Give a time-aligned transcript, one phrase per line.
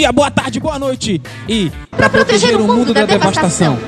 [0.00, 1.20] dia, boa tarde, boa noite.
[1.46, 3.78] E para proteger o mundo da devastação,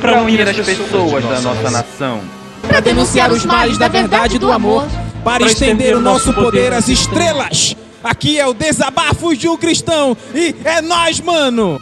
[0.00, 2.20] Para unir as pessoas da nossa nação.
[2.66, 4.84] para denunciar os males da verdade e do amor,
[5.22, 7.76] para estender o nosso poder às estrelas.
[8.02, 11.80] Aqui é o Desabafos de um Cristão e é nós, mano.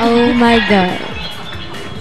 [0.00, 0.98] Oh my god.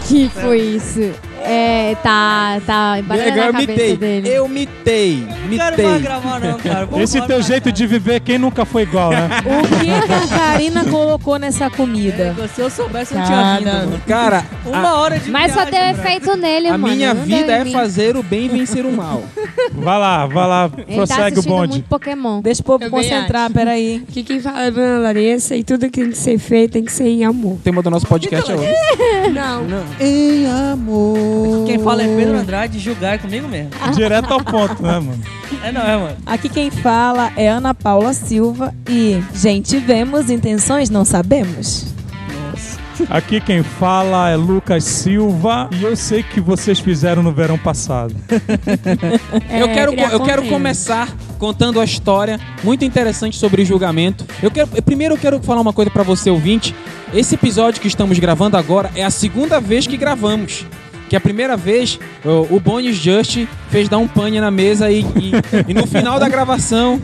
[0.07, 1.11] Que foi isso?
[1.47, 3.97] É, tá, tá embaralhando Legal, a eu cabeça mitei.
[3.97, 4.29] dele.
[4.29, 5.27] Eu mitei, Não
[5.57, 5.99] quero mais mitei.
[5.99, 6.87] gravar não, cara.
[7.01, 9.29] Esse embora teu jeito de viver, quem nunca foi igual, né?
[9.45, 12.35] O que que a Karina colocou nessa comida?
[12.53, 14.01] Se eu soubesse, eu não tinha vindo, Cara, mano.
[14.07, 16.93] Cara, Uma hora de Mas só viagem, deu efeito nele, a mano.
[16.95, 17.71] minha não vida em é mim.
[17.71, 19.23] fazer o bem e vencer o mal.
[19.73, 21.71] Vai lá, vai lá, Ele tá prossegue o assistindo bonde.
[21.73, 22.41] muito Pokémon.
[22.41, 24.03] Deixa o povo Também concentrar, peraí.
[24.09, 26.85] Que quem fala é a Dona Larissa e tudo que tem que ser feito tem
[26.85, 27.53] que ser em amor.
[27.53, 28.69] O tema do nosso podcast é outro.
[29.33, 29.65] Não.
[29.99, 31.34] Em amor.
[31.65, 33.71] Quem fala é Pedro Andrade, julgar é comigo mesmo.
[33.93, 35.21] Direto ao ponto, né, mano?
[35.63, 36.17] É não, é, mano.
[36.25, 41.95] Aqui quem fala é Ana Paula Silva e, gente, vemos, intenções não sabemos.
[43.09, 48.15] Aqui quem fala é Lucas Silva e eu sei que vocês fizeram no verão passado.
[49.51, 54.25] eu quero, eu quero começar contando a história muito interessante sobre julgamento.
[54.41, 56.73] Eu quero, primeiro eu quero falar uma coisa pra você ouvinte.
[57.13, 60.65] Esse episódio que estamos gravando agora é a segunda vez que gravamos.
[61.09, 65.33] Que a primeira vez o, Bonis Just fez dar um pane na mesa e, e-
[65.67, 67.01] e no final da gravação,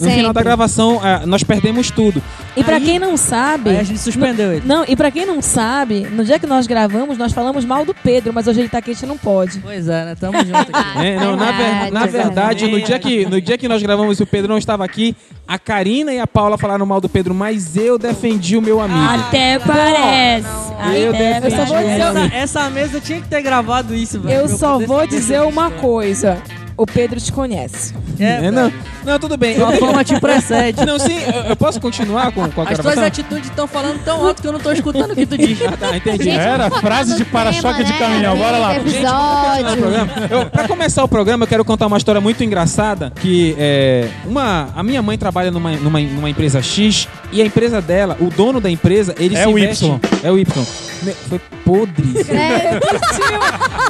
[0.00, 2.20] no final da gravação, ah, nós perdemos tudo.
[2.56, 3.70] E pra Aí- quem não sabe.
[3.70, 4.62] Aí a gente suspendeu ele.
[4.66, 7.94] Não, e pra quem não sabe, no dia que nós gravamos, nós falamos mal do
[7.94, 9.60] Pedro, mas hoje ele tá aqui, a gente não pode.
[9.60, 10.16] Pois é, né?
[10.18, 10.98] Tamo junto aqui.
[10.98, 13.80] É, não, na, ver- Verdade, na é verdade, no dia, que, no dia que nós
[13.80, 15.14] gravamos e o Pedro não estava aqui,
[15.46, 18.98] a Karina e a Paula falaram mal do Pedro, mas eu defendi o meu amigo.
[19.20, 20.46] Até parece.
[20.80, 21.94] Aí Eu deve, eu só vou defendi.
[21.94, 24.40] dizer, Essa, essa mesa tinha que ter gravado isso, velho.
[24.40, 26.38] eu só vou dizer se uma coisa.
[26.76, 27.92] O Pedro te conhece.
[28.20, 28.72] É, É, não,
[29.04, 29.60] não, tudo bem.
[29.60, 30.78] A fama te precede.
[30.86, 33.04] Não, sim, eu, eu posso continuar com, com a As tuas gravação?
[33.04, 35.58] atitudes estão falando tão alto que eu não tô escutando o que tu diz.
[35.66, 36.22] Ah, tá, entendi.
[36.24, 38.74] Gente, Era vamos frase de para-choque de tema, caminhão, né, bora lá.
[38.74, 39.76] Gente, Episódio.
[39.76, 40.12] programa.
[40.30, 43.12] Eu, pra começar o programa, eu quero contar uma história muito engraçada.
[43.20, 44.08] Que é.
[44.24, 48.26] Uma, a minha mãe trabalha numa, numa, numa empresa X e a empresa dela, o
[48.30, 50.00] dono da empresa, ele É se o veste- Y.
[50.22, 50.64] É o Y.
[51.28, 52.20] Foi podre.
[52.20, 52.32] isso.
[52.32, 52.80] É,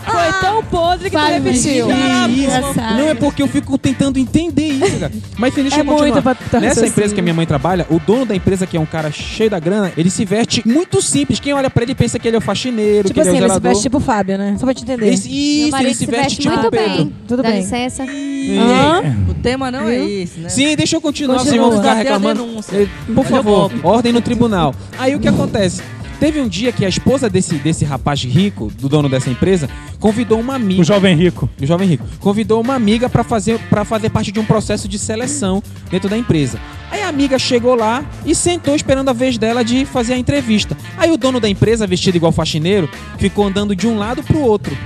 [0.08, 1.86] Foi tão podre que tu Fala, repetiu.
[1.90, 2.80] Isso?
[2.96, 5.12] Não é porque eu fico tentando entender isso, cara.
[5.38, 6.88] Mas enfim, deixa É muito pra tu Nessa raciocínio.
[6.88, 9.48] empresa que a minha mãe trabalha, o dono da empresa, que é um cara cheio
[9.50, 11.40] da grana, ele se veste muito simples.
[11.40, 13.40] Quem olha pra ele pensa que ele é o faxineiro, Tipo que ele assim, é
[13.40, 13.70] o ele se zelador.
[13.70, 14.56] veste tipo o Fábio, né?
[14.58, 15.06] Só pra te entender.
[15.06, 16.88] Ele se- Meu isso, ele marido se veste, tipo muito Pedro.
[16.96, 17.12] bem.
[17.26, 17.60] Tudo Dá bem.
[17.60, 18.04] licença.
[18.04, 19.02] Hã?
[19.30, 20.48] O tema não é esse, né?
[20.48, 21.58] Sim, deixa eu continuar, Continua.
[21.64, 22.46] vocês vão ficar reclamando.
[23.14, 24.74] Por favor, ordem no tribunal.
[24.98, 25.82] Aí o que acontece?
[26.20, 29.68] Teve um dia que a esposa desse, desse rapaz rico, do dono dessa empresa,
[30.00, 30.80] convidou uma amiga.
[30.80, 31.48] O jovem rico.
[31.62, 34.98] O jovem rico convidou uma amiga pra fazer para fazer parte de um processo de
[34.98, 36.58] seleção dentro da empresa.
[36.90, 40.76] Aí a amiga chegou lá e sentou esperando a vez dela de fazer a entrevista.
[40.96, 44.76] Aí o dono da empresa, vestido igual faxineiro, ficou andando de um lado pro outro.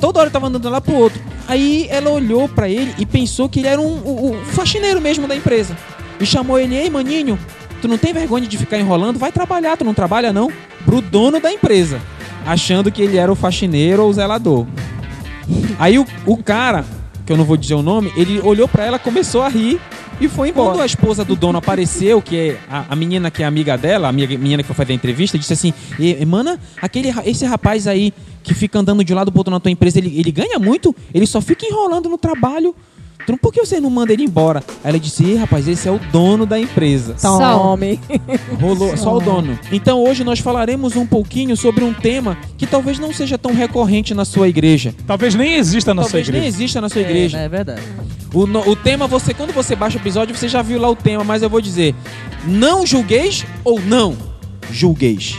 [0.00, 1.20] Toda hora tava andando um lado pro outro.
[1.46, 5.28] Aí ela olhou pra ele e pensou que ele era um, o- o faxineiro mesmo
[5.28, 5.76] da empresa.
[6.20, 7.38] E chamou ele, ei maninho,
[7.80, 9.18] tu não tem vergonha de ficar enrolando?
[9.18, 10.50] Vai trabalhar, tu não trabalha não?
[10.84, 12.00] Pro dono da empresa.
[12.46, 14.66] Achando que ele era o faxineiro ou o zelador.
[15.78, 16.84] Aí o, o cara,
[17.24, 19.80] que eu não vou dizer o nome, ele olhou pra ela, começou a rir
[20.20, 20.70] e foi embora.
[20.70, 24.08] Quando a esposa do dono apareceu, que é a, a menina que é amiga dela,
[24.08, 27.86] a amiga, menina que foi fazer a entrevista, disse assim: "E, Mana, aquele, esse rapaz
[27.86, 28.12] aí
[28.42, 30.94] que fica andando de lado pro outro na tua empresa, ele, ele ganha muito?
[31.14, 32.74] Ele só fica enrolando no trabalho.
[33.32, 34.62] Não- Por que você não manda ele embora?
[34.84, 37.14] Aí ela disse: "Ih, rapaz, esse é o dono da empresa.
[37.20, 38.00] Tome.
[38.60, 39.58] Rolou só o dono.
[39.72, 44.14] Então hoje nós falaremos um pouquinho sobre um tema que talvez não seja tão recorrente
[44.14, 44.94] na sua igreja.
[45.06, 46.56] Talvez nem exista na sua talvez nem igreja.
[46.56, 47.38] exista na sua É, igreja.
[47.38, 47.82] É, verdade.
[48.34, 50.96] O, no- o tema, você, quando você baixa o episódio, você já viu lá o
[50.96, 51.94] tema, mas eu vou dizer:
[52.46, 54.16] não julgueis ou não
[54.70, 55.36] julgueis.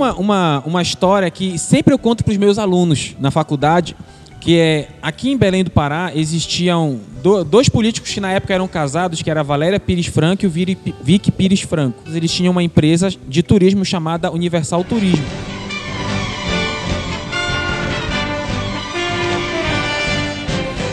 [0.00, 3.94] Uma, uma, uma história que sempre eu conto para os meus alunos na faculdade,
[4.40, 8.66] que é aqui em Belém do Pará existiam do- dois políticos que na época eram
[8.66, 11.98] casados, que era Valéria Pires Franco e o Vic Pires Franco.
[12.10, 15.24] Eles tinham uma empresa de turismo chamada Universal Turismo.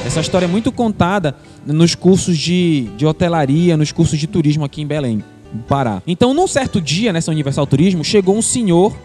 [0.05, 4.81] Essa história é muito contada nos cursos de, de hotelaria, nos cursos de turismo aqui
[4.81, 5.23] em Belém,
[5.67, 6.01] Pará.
[6.05, 8.95] Então, num certo dia, nessa Universal Turismo, chegou um senhor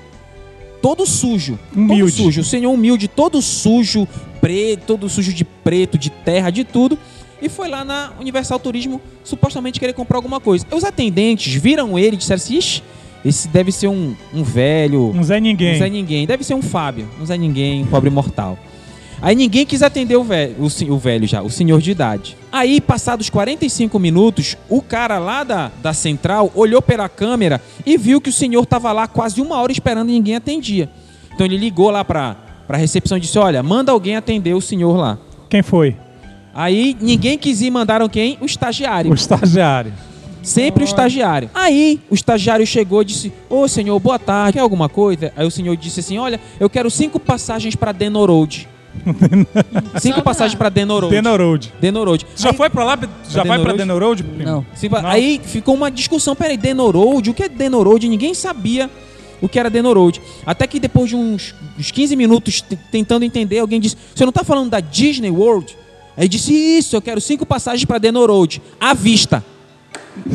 [0.81, 1.59] todo sujo.
[1.75, 2.17] Humilde.
[2.17, 2.41] Todo sujo.
[2.41, 4.07] O senhor humilde, todo sujo,
[4.41, 6.99] preto, todo sujo de preto, de terra, de tudo.
[7.41, 10.67] e foi lá na Universal Turismo supostamente querer comprar alguma coisa.
[10.71, 12.83] Os atendentes viram ele e disseram assim: Ixi,
[13.25, 15.13] esse deve ser um, um velho.
[15.15, 15.77] Um Zé Ninguém.
[15.77, 16.27] Um Zé Ninguém.
[16.27, 17.09] Deve ser um Fábio.
[17.21, 18.59] Um Zé Ninguém, um pobre mortal.
[19.21, 22.37] Aí ninguém quis atender o velho, o, o velho já, o senhor de idade.
[22.53, 28.21] Aí, passados 45 minutos, o cara lá da, da central olhou pela câmera e viu
[28.21, 30.91] que o senhor estava lá quase uma hora esperando e ninguém atendia.
[31.35, 34.95] Então ele ligou lá pra, pra recepção e disse: Olha, manda alguém atender o senhor
[34.99, 35.19] lá.
[35.49, 35.97] Quem foi?
[36.55, 38.37] Aí ninguém quis ir, mandaram quem?
[38.39, 39.11] O estagiário.
[39.11, 39.95] O estagiário.
[40.43, 41.49] Sempre o estagiário.
[41.55, 45.33] Aí o estagiário chegou e disse: Ô senhor, boa tarde, quer alguma coisa?
[45.35, 48.69] Aí o senhor disse assim: Olha, eu quero cinco passagens para Denoroad.
[50.01, 51.15] cinco passagens para Denoroad.
[51.15, 51.73] Denoroad.
[51.81, 52.27] Denoroad.
[52.37, 52.99] Já Aí- foi pra lá?
[53.29, 54.23] Já vai pra Denoroad?
[54.23, 54.65] Não.
[54.75, 55.09] Cinco- Não.
[55.09, 58.09] Aí ficou uma discussão: peraí, Denoroad, o que é Denoroad?
[58.09, 58.91] Ninguém sabia
[59.41, 60.21] o que era Denoroad.
[60.47, 64.45] Até que depois de uns, uns 15 minutos tentando entender, alguém disse: Você não tá
[64.45, 65.77] falando da Disney World?
[66.17, 68.61] Aí disse: Isso, eu quero cinco passagens para Denoroad.
[68.81, 69.45] À vista.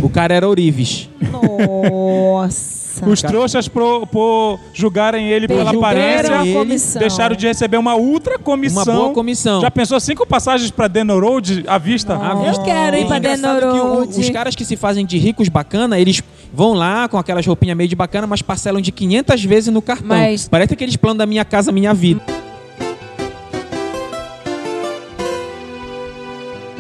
[0.02, 1.08] O cara era Orives.
[1.32, 2.77] Nossa.
[3.06, 8.84] Os trouxas pro, por julgarem ele pela aparência, deixaram de receber uma ultra comissão.
[8.84, 9.62] Uma boa comissão.
[9.62, 12.16] Já pensou cinco passagens pra Denoroad à vista?
[12.16, 12.64] À Eu vista.
[12.64, 14.20] quero ir pra que o- Denoroad.
[14.20, 16.22] os caras que se fazem de ricos bacana, eles
[16.54, 20.08] vão lá com aquelas roupinhas meio de bacana, mas parcelam de 500 vezes no cartão.
[20.08, 22.22] Mas- Parece aqueles planos da minha casa, minha vida.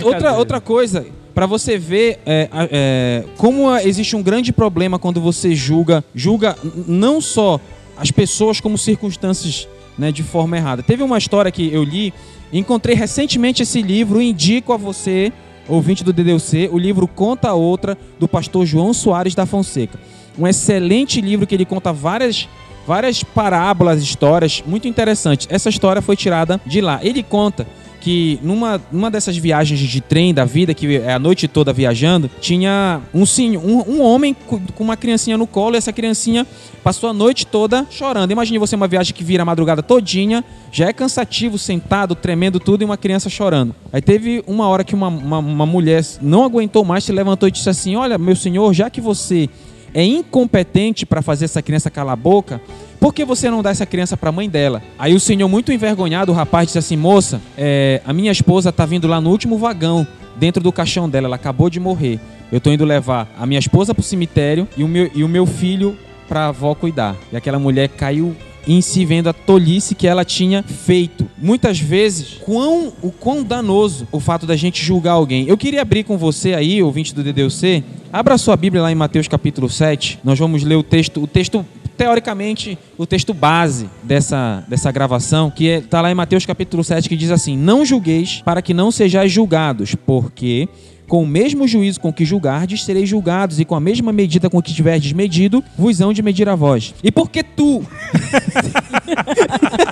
[0.03, 1.05] Outra, outra coisa,
[1.37, 6.57] pra você ver é, é, como existe um grande problema quando você julga, julga
[6.87, 7.59] não só
[7.95, 9.67] as pessoas como circunstâncias
[9.99, 10.81] né, de forma errada.
[10.81, 12.11] Teve uma história que eu li,
[12.51, 15.31] encontrei recentemente esse livro, indico a você,
[15.67, 19.99] ouvinte do DDC, o livro Conta Outra, do pastor João Soares da Fonseca.
[20.39, 22.49] Um excelente livro que ele conta várias
[22.87, 25.45] várias parábolas, histórias muito interessantes.
[25.51, 26.99] Essa história foi tirada de lá.
[27.03, 27.67] Ele conta
[28.07, 32.31] que numa, numa dessas viagens de trem da vida, que é a noite toda viajando,
[32.39, 33.23] tinha um,
[33.57, 36.47] um, um homem co- com uma criancinha no colo e essa criancinha
[36.81, 38.31] passou a noite toda chorando.
[38.31, 42.81] Imagine você uma viagem que vira a madrugada todinha, já é cansativo, sentado, tremendo tudo
[42.81, 43.75] e uma criança chorando.
[43.91, 47.51] Aí teve uma hora que uma, uma, uma mulher não aguentou mais, se levantou e
[47.51, 49.49] disse assim: Olha, meu senhor, já que você
[49.93, 52.61] é incompetente para fazer essa criança calar a boca,
[52.99, 54.81] por que você não dá essa criança para a mãe dela?
[54.97, 58.85] Aí o senhor, muito envergonhado, o rapaz disse assim: Moça, é, a minha esposa tá
[58.85, 60.05] vindo lá no último vagão,
[60.35, 62.19] dentro do caixão dela, ela acabou de morrer.
[62.51, 65.45] Eu tô indo levar a minha esposa pro cemitério e o meu, e o meu
[65.45, 65.97] filho
[66.27, 67.15] pra avó cuidar.
[67.31, 68.35] E aquela mulher caiu
[68.67, 71.27] em si vendo a tolice que ela tinha feito.
[71.37, 75.47] Muitas vezes, quão, o quão danoso o fato da gente julgar alguém.
[75.47, 79.27] Eu queria abrir com você aí, ouvinte do DDC, abra sua Bíblia lá em Mateus
[79.27, 80.19] capítulo 7.
[80.23, 81.65] Nós vamos ler o texto, o texto
[81.97, 87.17] teoricamente, o texto base dessa, dessa gravação, que está lá em Mateus capítulo 7, que
[87.17, 90.69] diz assim: Não julgueis para que não sejais julgados, porque
[91.07, 94.61] com o mesmo juízo com que julgardes, sereis julgados, e com a mesma medida com
[94.61, 96.93] que tiverdes medido, vos hão de medir a vós.
[97.03, 97.83] E porque tu,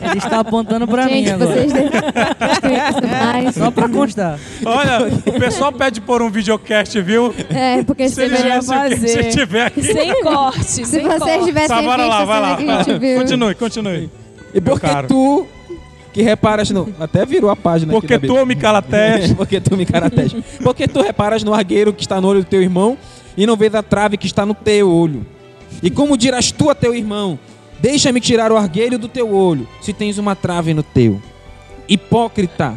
[0.02, 1.52] Ele está apontando pra mim Gente, agora.
[1.52, 3.56] vocês devem ter mais.
[3.66, 4.40] Só pra constar.
[4.66, 7.34] Olha, o pessoal pede por um videocast, viu?
[7.50, 9.30] É, porque Se se, ele deveria se, se fazer.
[9.32, 9.84] tiver aqui.
[9.84, 11.46] Sem corte, se sem vocês corte.
[11.46, 12.58] tivessem Tá, bora lá, vai lá.
[13.18, 14.10] Continue, continue.
[14.54, 15.46] e porque tu
[16.16, 16.88] que reparas no.
[16.98, 19.34] Até virou a página Porque tu me calatés.
[19.34, 20.42] Porque tu me caratege.
[20.64, 22.98] Porque tu reparas no argueiro que está no olho do teu irmão
[23.36, 25.26] e não vês a trave que está no teu olho.
[25.84, 27.38] E como dirás tu a teu irmão:
[27.82, 31.22] Deixa-me tirar o argueiro do teu olho, se tens uma trave no teu.
[31.86, 32.76] Hipócrita,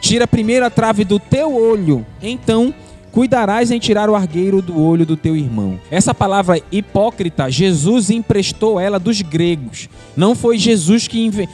[0.00, 2.74] tira primeiro a trave do teu olho, então
[3.16, 5.80] cuidarás em tirar o argueiro do olho do teu irmão.
[5.90, 9.88] Essa palavra hipócrita, Jesus emprestou ela dos gregos.
[10.14, 11.48] Não foi Jesus que inve...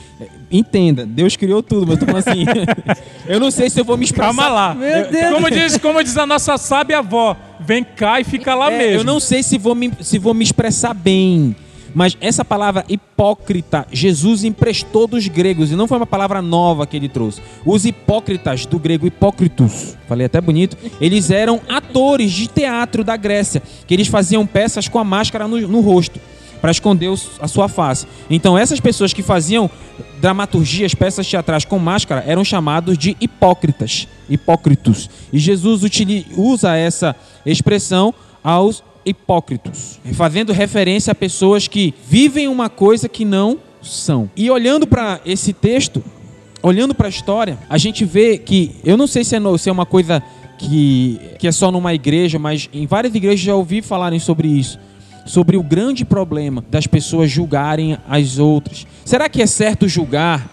[0.50, 2.44] Entenda, Deus criou tudo, mas eu tô falando assim.
[3.28, 4.34] eu não sei se eu vou me expressar.
[4.34, 4.74] Calma lá.
[4.74, 5.32] Meu Deus.
[5.34, 8.98] Como diz, como diz a nossa sábia avó, vem cá e fica lá É, mesmo.
[8.98, 11.54] Eu não sei se vou, me, se vou me expressar bem.
[11.94, 16.96] Mas essa palavra hipócrita, Jesus emprestou dos gregos e não foi uma palavra nova que
[16.96, 17.40] ele trouxe.
[17.64, 23.62] Os hipócritas, do grego hipócritos, falei até bonito, eles eram atores de teatro da Grécia,
[23.86, 26.18] que eles faziam peças com a máscara no, no rosto
[26.62, 28.06] para esconder a sua face.
[28.30, 29.68] Então essas pessoas que faziam
[30.20, 35.10] dramaturgias, peças teatrais com máscara, eram chamados de hipócritas, hipócritos.
[35.32, 35.82] E Jesus
[36.36, 43.58] usa essa expressão aos hipócritos, fazendo referência a pessoas que vivem uma coisa que não
[43.82, 44.30] são.
[44.36, 46.02] E olhando para esse texto,
[46.62, 49.68] olhando para a história, a gente vê que eu não sei se é, no- se
[49.68, 50.22] é uma coisa
[50.58, 54.78] que, que é só numa igreja, mas em várias igrejas já ouvi falarem sobre isso.
[55.26, 58.86] Sobre o grande problema das pessoas julgarem as outras.
[59.04, 60.48] Será que é certo julgar?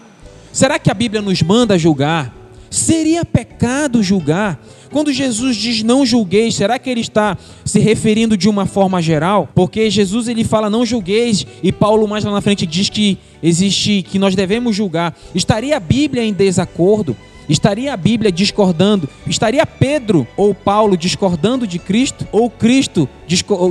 [0.52, 2.32] Será que a Bíblia nos manda julgar?
[2.70, 4.60] Seria pecado julgar?
[4.90, 9.48] Quando Jesus diz não julgueis, será que ele está se referindo de uma forma geral?
[9.54, 14.02] Porque Jesus ele fala não julgueis e Paulo mais lá na frente diz que existe
[14.02, 15.16] que nós devemos julgar.
[15.34, 17.16] Estaria a Bíblia em desacordo?
[17.50, 19.08] Estaria a Bíblia discordando?
[19.26, 22.26] Estaria Pedro ou Paulo discordando de Cristo?
[22.30, 23.08] Ou Cristo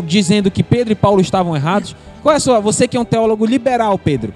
[0.06, 1.96] dizendo que Pedro e Paulo estavam errados?
[2.22, 2.60] Qual é a sua?
[2.60, 4.34] Você que é um teólogo liberal, Pedro.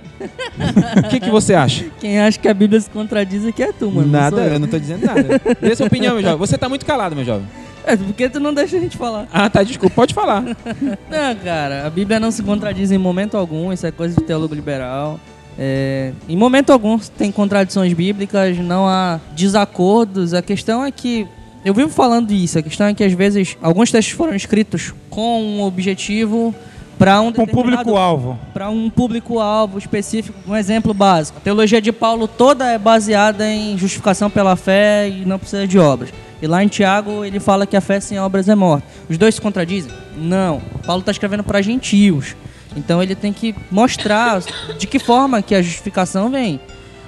[1.06, 1.86] O que, que você acha?
[2.00, 4.08] Quem acha que a Bíblia se contradiz aqui é tu, mano.
[4.08, 4.54] nada, eu.
[4.54, 5.42] eu não tô dizendo nada.
[5.60, 6.38] Dê sua opinião, meu jovem.
[6.38, 7.46] Você tá muito calado, meu jovem.
[7.86, 9.28] É, porque tu não deixa a gente falar.
[9.34, 10.42] Ah, tá, desculpa, pode falar.
[10.42, 14.56] Não, cara, a Bíblia não se contradiz em momento algum, isso é coisa de teólogo
[14.56, 15.20] liberal.
[15.58, 20.34] É, em momento algum tem contradições bíblicas, não há desacordos.
[20.34, 21.28] A questão é que.
[21.64, 25.42] Eu vivo falando isso, a questão é que às vezes alguns textos foram escritos com
[25.42, 26.54] um objetivo
[27.00, 28.38] para um Com público-alvo.
[28.54, 30.38] para um público-alvo específico.
[30.46, 31.38] Um exemplo básico.
[31.38, 35.80] A teologia de Paulo toda é baseada em justificação pela fé e não precisa de
[35.80, 36.10] obras.
[36.42, 38.86] E lá em Tiago ele fala que a fé sem obras é morta.
[39.10, 39.92] Os dois se contradizem?
[40.18, 40.62] Não.
[40.86, 42.36] Paulo está escrevendo para gentios.
[42.76, 44.42] Então ele tem que mostrar
[44.78, 46.60] de que forma que a justificação vem.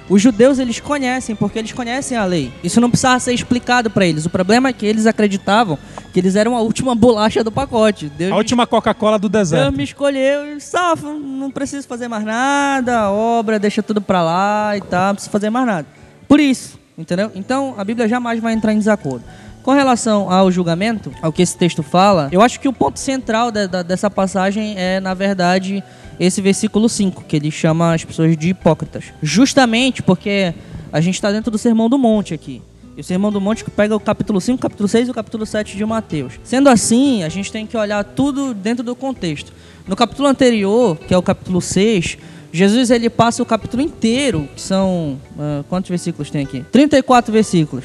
[0.08, 2.52] Os judeus eles conhecem, porque eles conhecem a lei.
[2.62, 4.24] Isso não precisava ser explicado para eles.
[4.24, 5.76] O problema é que eles acreditavam
[6.12, 8.08] que eles eram a última bolacha do pacote.
[8.16, 9.76] Deus A última Coca-Cola do Deus deserto.
[9.76, 14.80] me escolheu e safo, não preciso fazer mais nada, obra, deixa tudo pra lá e
[14.80, 15.86] tal, não preciso fazer mais nada.
[16.28, 17.32] Por isso, entendeu?
[17.34, 19.24] Então a Bíblia jamais vai entrar em desacordo.
[19.66, 23.50] Com relação ao julgamento, ao que esse texto fala, eu acho que o ponto central
[23.50, 25.82] da- da- dessa passagem é, na verdade,
[26.20, 29.06] esse versículo 5, que ele chama as pessoas de hipócritas.
[29.20, 30.54] Justamente porque
[30.92, 32.62] a gente está dentro do Sermão do Monte aqui.
[32.96, 35.14] E o Sermão do Monte que pega o capítulo 5, o capítulo 6 e o
[35.14, 36.34] capítulo 7 de Mateus.
[36.44, 39.52] Sendo assim, a gente tem que olhar tudo dentro do contexto.
[39.84, 42.18] No capítulo anterior, que é o capítulo 6,
[42.52, 45.18] Jesus ele passa o capítulo inteiro, que são.
[45.36, 46.64] ah, quantos versículos tem aqui?
[46.70, 47.84] 34 versículos.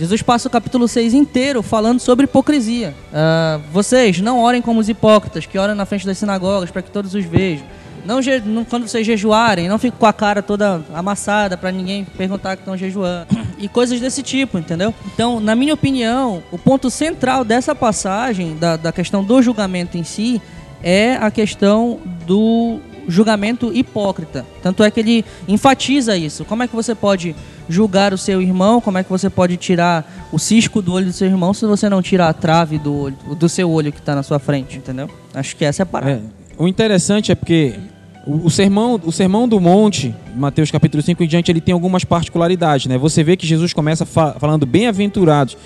[0.00, 2.94] Jesus passa o capítulo 6 inteiro falando sobre hipocrisia.
[3.12, 6.90] Ah, vocês não orem como os hipócritas, que oram na frente das sinagogas para que
[6.90, 7.66] todos os vejam.
[8.06, 12.56] Não, não- quando vocês jejuarem, não fiquem com a cara toda amassada para ninguém perguntar
[12.56, 13.26] que estão jejuando.
[13.58, 14.94] E coisas desse tipo, entendeu?
[15.12, 20.02] Então, na minha opinião, o ponto central dessa passagem, da, da questão do julgamento em
[20.02, 20.40] si,
[20.82, 22.80] é a questão do
[23.10, 24.46] julgamento hipócrita.
[24.62, 26.44] Tanto é que ele enfatiza isso.
[26.44, 27.34] Como é que você pode
[27.68, 28.80] julgar o seu irmão?
[28.80, 31.88] Como é que você pode tirar o cisco do olho do seu irmão se você
[31.88, 35.08] não tira a trave do, olho, do seu olho que está na sua frente, entendeu?
[35.34, 36.12] Acho que essa é a parada.
[36.12, 36.20] É,
[36.56, 37.78] o interessante é porque
[38.26, 42.86] o, sermão, o sermão do monte, Mateus capítulo 5 em diante, ele tem algumas particularidades,
[42.86, 42.98] né?
[42.98, 45.56] Você vê que Jesus começa fa- falando bem-aventurados.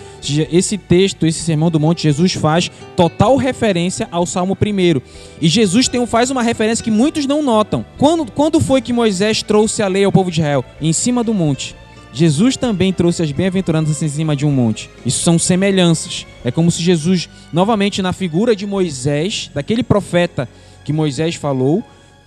[0.53, 5.01] Esse texto, esse sermão do monte, Jesus faz total referência ao Salmo 1
[5.41, 7.85] E Jesus tem, faz uma referência que muitos não notam.
[7.99, 10.65] Quando, quando foi que Moisés trouxe a lei ao povo de Israel?
[10.81, 11.75] Em cima do monte.
[12.13, 14.89] Jesus também trouxe as bem-aventuranças em cima de um monte.
[15.05, 16.25] Isso são semelhanças.
[16.45, 20.49] É como se Jesus, novamente na figura de Moisés, daquele profeta
[20.85, 21.83] que Moisés falou,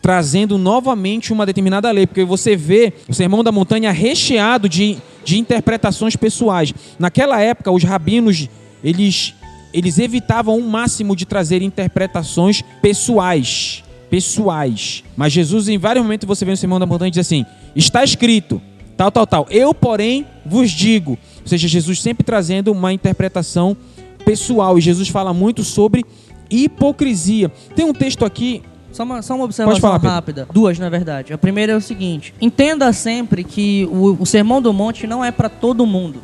[0.08, 2.08] trazendo novamente uma determinada lei.
[2.08, 6.74] Porque você vê o Sermão da Montanha recheado de, de interpretações pessoais.
[6.98, 8.48] Naquela época, os rabinos,
[8.82, 9.34] eles,
[9.74, 13.84] eles evitavam o máximo de trazer interpretações pessoais.
[14.10, 15.04] Pessoais.
[15.18, 17.46] Mas Jesus, em vários momentos, você vê no Sermão da Montanha, diz assim:
[17.76, 18.62] está escrito,
[18.96, 19.46] tal, tal, tal.
[19.50, 21.20] Eu, porém, vos digo.
[21.42, 23.76] Ou seja, Jesus sempre trazendo uma interpretação
[24.24, 24.78] pessoal.
[24.78, 26.06] E Jesus fala muito sobre
[26.50, 27.52] hipocrisia.
[27.76, 28.64] Tem um texto aqui.
[28.98, 30.48] Só uma, só uma observação rápida.
[30.51, 31.32] Duas, na verdade.
[31.32, 35.30] A primeira é o seguinte: entenda sempre que o, o Sermão do Monte não é
[35.30, 36.20] para todo mundo.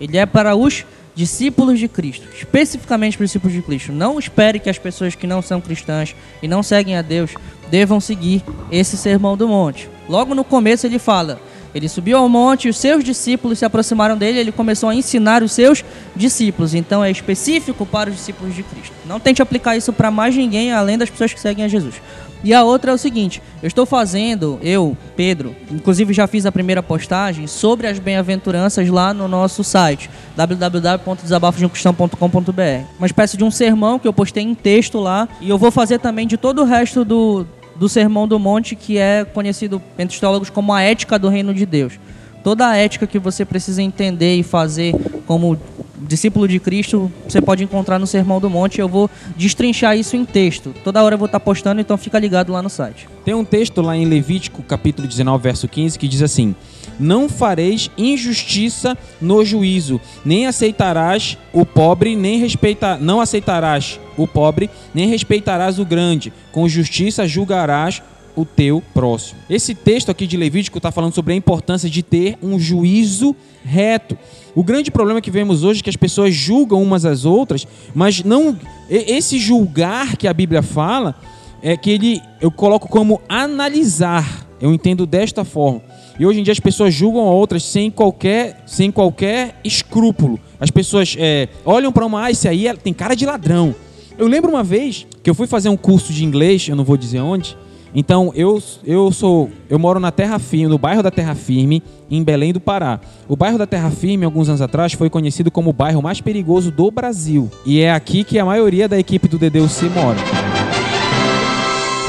[0.00, 3.92] Ele é para os discípulos de Cristo, especificamente para os discípulos de Cristo.
[3.92, 7.30] Não espere que as pessoas que não são cristãs e não seguem a Deus
[7.70, 8.42] devam seguir
[8.72, 9.88] esse Sermão do Monte.
[10.08, 11.40] Logo no começo ele fala:
[11.76, 15.52] ele subiu ao monte os seus discípulos se aproximaram dele, ele começou a ensinar os
[15.52, 16.72] seus discípulos.
[16.72, 18.94] Então é específico para os discípulos de Cristo.
[19.04, 22.00] Não tente aplicar isso para mais ninguém além das pessoas que seguem a Jesus.
[22.42, 26.52] E a outra é o seguinte: eu estou fazendo, eu, Pedro, inclusive já fiz a
[26.52, 32.86] primeira postagem sobre as bem-aventuranças lá no nosso site www.desabafosdeumcristão.com.br.
[32.98, 35.98] Uma espécie de um sermão que eu postei em texto lá e eu vou fazer
[35.98, 37.46] também de todo o resto do,
[37.78, 41.54] do Sermão do Monte, que é conhecido entre os teólogos como a ética do reino
[41.54, 41.98] de Deus.
[42.42, 44.94] Toda a ética que você precisa entender e fazer
[45.26, 45.58] como
[45.98, 48.80] discípulo de Cristo, você pode encontrar no Sermão do Monte.
[48.80, 50.74] Eu vou destrinchar isso em texto.
[50.84, 53.08] Toda hora eu vou estar postando, então fica ligado lá no site.
[53.24, 56.54] Tem um texto lá em Levítico, capítulo 19, verso 15, que diz assim:
[56.98, 64.70] Não fareis injustiça no juízo, nem aceitarás o pobre, nem respeita, não aceitarás o pobre,
[64.94, 66.32] nem respeitarás o grande.
[66.52, 68.02] Com justiça julgarás
[68.36, 69.40] o teu próximo.
[69.48, 73.34] Esse texto aqui de Levítico está falando sobre a importância de ter um juízo
[73.64, 74.16] reto.
[74.54, 78.22] O grande problema que vemos hoje é que as pessoas julgam umas às outras, mas
[78.22, 81.14] não esse julgar que a Bíblia fala
[81.62, 84.46] é que ele eu coloco como analisar.
[84.60, 85.82] Eu entendo desta forma.
[86.18, 90.40] E hoje em dia as pessoas julgam outras sem qualquer, sem qualquer escrúpulo.
[90.58, 93.74] As pessoas é, olham para uma, ah, esse aí ela tem cara de ladrão.
[94.18, 96.96] Eu lembro uma vez que eu fui fazer um curso de inglês, eu não vou
[96.96, 97.56] dizer onde.
[97.94, 102.22] Então eu, eu sou, eu moro na Terra Firme, no bairro da Terra Firme, em
[102.22, 103.00] Belém do Pará.
[103.28, 106.70] O bairro da Terra Firme, alguns anos atrás, foi conhecido como o bairro mais perigoso
[106.70, 107.50] do Brasil.
[107.64, 110.35] E é aqui que a maioria da equipe do DDUC mora.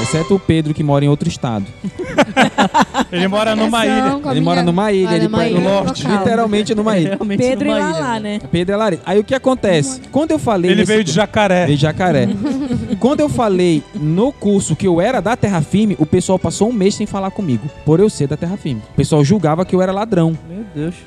[0.08, 1.66] Exceto o Pedro, que mora em outro estado.
[3.12, 4.20] Ele mora numa ilha.
[4.32, 6.04] Ele mora numa ilha, Olha, ele uma pode- ilha norte.
[6.04, 6.18] local.
[6.20, 7.10] literalmente numa ilha.
[7.10, 8.24] Realmente Pedro numa ilha, velho.
[8.24, 8.40] né?
[8.52, 9.02] Pedro é Larido.
[9.06, 10.02] Aí o que acontece?
[10.12, 10.72] Quando eu falei.
[10.72, 11.66] Ele veio de Jacaré.
[11.66, 12.28] Veio de Jacaré.
[13.00, 16.74] Quando eu falei no curso que eu era da Terra Firme, o pessoal passou um
[16.74, 18.82] mês sem falar comigo, por eu ser da Terra Firme.
[18.94, 20.38] O pessoal julgava que eu era ladrão.
[20.50, 20.96] Meu Deus.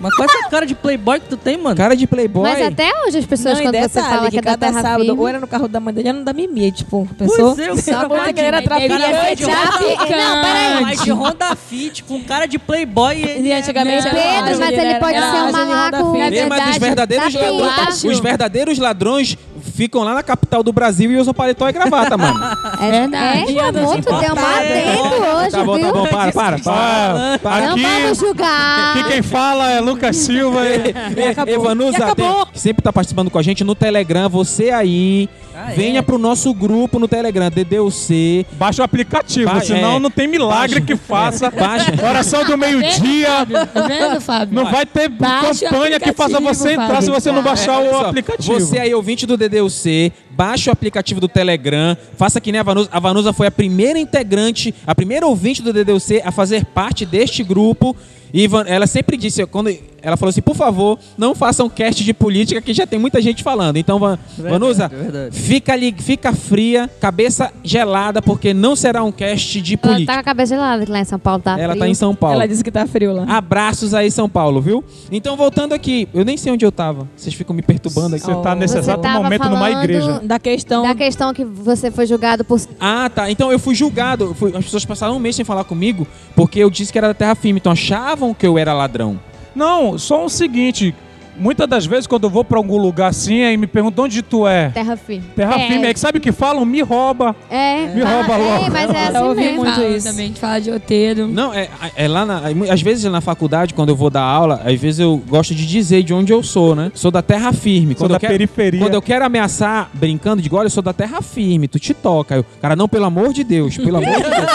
[0.00, 1.76] Mas qual essa cara de playboy que tu tem, mano?
[1.76, 2.42] Cara de playboy.
[2.42, 5.04] Mas até hoje as pessoas, Não, quando você fala que é da cada terra sábado,
[5.04, 5.20] firme...
[5.20, 7.54] ou era no carro da mãe dele, era no da Mimi, tipo, pensou?
[7.54, 9.36] Pois é, o Só cara porque vai ele era de- traficante.
[9.36, 10.10] de traficante.
[10.10, 10.82] Não, peraí.
[10.84, 14.40] Vai de Honda Fit com cara de playboy e ele E é- antigamente Pedro, era
[14.42, 15.96] mas ágil, ele era- pode era ser um Honda malaco.
[15.96, 19.38] Na mas os verdade, verdadeiros, tá ladrões, os verdadeiros ladrões
[19.74, 22.40] ficam lá na capital do Brasil e usam paletó e gravata, mano.
[22.80, 23.58] É verdade.
[23.58, 25.86] É, amor, tu deu uma adendo hoje, tá bom, viu?
[25.86, 27.38] tá bom, para, para, para.
[27.44, 28.90] Ah, Não aqui, vamos julgar.
[28.96, 30.60] aqui quem fala é Lucas Silva.
[30.66, 30.94] e-
[31.52, 32.44] Evanusa, E acabou.
[32.44, 34.28] tem- que sempre tá participando com a gente no Telegram.
[34.28, 35.74] Você aí, Ah, é?
[35.76, 38.46] venha pro nosso grupo no Telegram, DDUC.
[38.52, 39.98] Baixa o aplicativo, Ba- senão é.
[40.00, 40.80] não tem milagre Baixa.
[40.80, 41.50] que faça.
[41.50, 41.92] Baixa.
[42.04, 43.28] Oração do meio-dia.
[43.72, 44.54] Tá vendo, Fábio?
[44.54, 47.02] Não vai ter Baixa campanha que faça você entrar Fábio.
[47.02, 48.52] se você não baixar o só, aplicativo.
[48.60, 52.88] Você aí, ouvinte do DDUC, baixe o aplicativo do Telegram, faça que nem a Vanusa.
[52.90, 57.42] A Vanusa foi a primeira integrante, a primeira ouvinte do DDUC a fazer parte deste
[57.44, 57.96] grupo.
[58.32, 59.70] E ela sempre disse, quando
[60.04, 63.42] ela falou assim, por favor, não façam cast de política que já tem muita gente
[63.42, 63.76] falando.
[63.76, 65.36] Então, Van, Vanusa, verdade.
[65.36, 70.12] fica ali, fica fria, cabeça gelada, porque não será um cast de Ela tá política.
[70.14, 71.80] com a cabeça gelada, lá em São Paulo tá Ela frio.
[71.84, 72.34] tá em São Paulo.
[72.36, 73.24] Ela disse que tá frio lá.
[73.28, 74.84] Abraços aí, São Paulo, viu?
[75.10, 77.08] Então, voltando aqui, eu nem sei onde eu tava.
[77.16, 78.24] Vocês ficam me perturbando aqui.
[78.26, 80.20] Você tá nesse Você exato momento numa igreja.
[80.22, 80.82] Da questão.
[80.82, 82.60] Da questão que você foi julgado por...
[82.78, 83.30] Ah, tá.
[83.30, 84.24] Então eu fui julgado.
[84.26, 87.08] Eu fui- As pessoas passaram um mês sem falar comigo porque eu disse que era
[87.08, 87.58] da terra firme.
[87.60, 89.18] Então achavam que eu era ladrão.
[89.54, 90.94] Não, só o seguinte.
[91.36, 94.46] Muitas das vezes, quando eu vou pra algum lugar assim, aí me perguntam onde tu
[94.46, 94.68] é.
[94.70, 95.24] Terra firme.
[95.34, 95.68] Terra É.
[95.68, 96.64] firme, é que sabe o que falam?
[96.64, 97.34] Me rouba.
[97.50, 97.86] É.
[97.94, 98.70] Me rouba é, logo.
[98.70, 99.56] mas é assim ouvi mesmo.
[99.64, 100.08] muito Fala isso.
[100.10, 101.26] também, de fala de roteiro.
[101.28, 102.42] Não, é, é lá na.
[102.72, 106.02] Às vezes na faculdade, quando eu vou dar aula, às vezes eu gosto de dizer
[106.02, 106.90] de onde eu sou, né?
[106.94, 107.94] Sou da terra firme.
[107.94, 108.80] Sou Quando da eu quero, periferia.
[108.80, 112.36] Quando eu quero ameaçar brincando, digo, olha, eu sou da terra firme, tu te toca.
[112.36, 114.50] Eu, cara, não, pelo amor de Deus, pelo amor de Deus.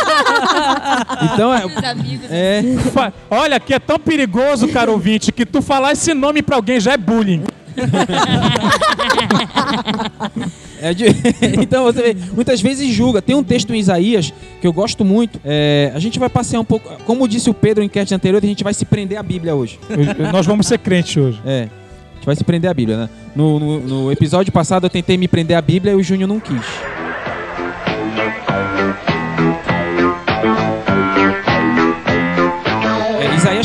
[1.34, 2.28] então, é, Os amigos.
[2.30, 2.64] é,
[2.94, 6.69] Fa- Olha, aqui é tão perigoso, caro ouvinte, que tu falar esse nome pra alguém
[6.80, 7.44] já é bullying.
[10.82, 11.08] É de-
[11.62, 13.22] então você vê, muitas vezes julga.
[13.22, 15.40] Tem um texto em Isaías que eu gosto muito.
[15.44, 16.90] É, a gente vai passear um pouco.
[17.06, 19.78] Como disse o Pedro em enquete anterior, a gente vai se prender à Bíblia hoje.
[20.32, 21.42] Nós vamos ser crentes hoje.
[21.46, 21.64] É.
[21.64, 23.10] A gente vai se prender à Bíblia, né?
[23.36, 26.40] No, no- no episódio passado eu tentei me prender à Bíblia e o Júnior não
[26.40, 26.64] quis.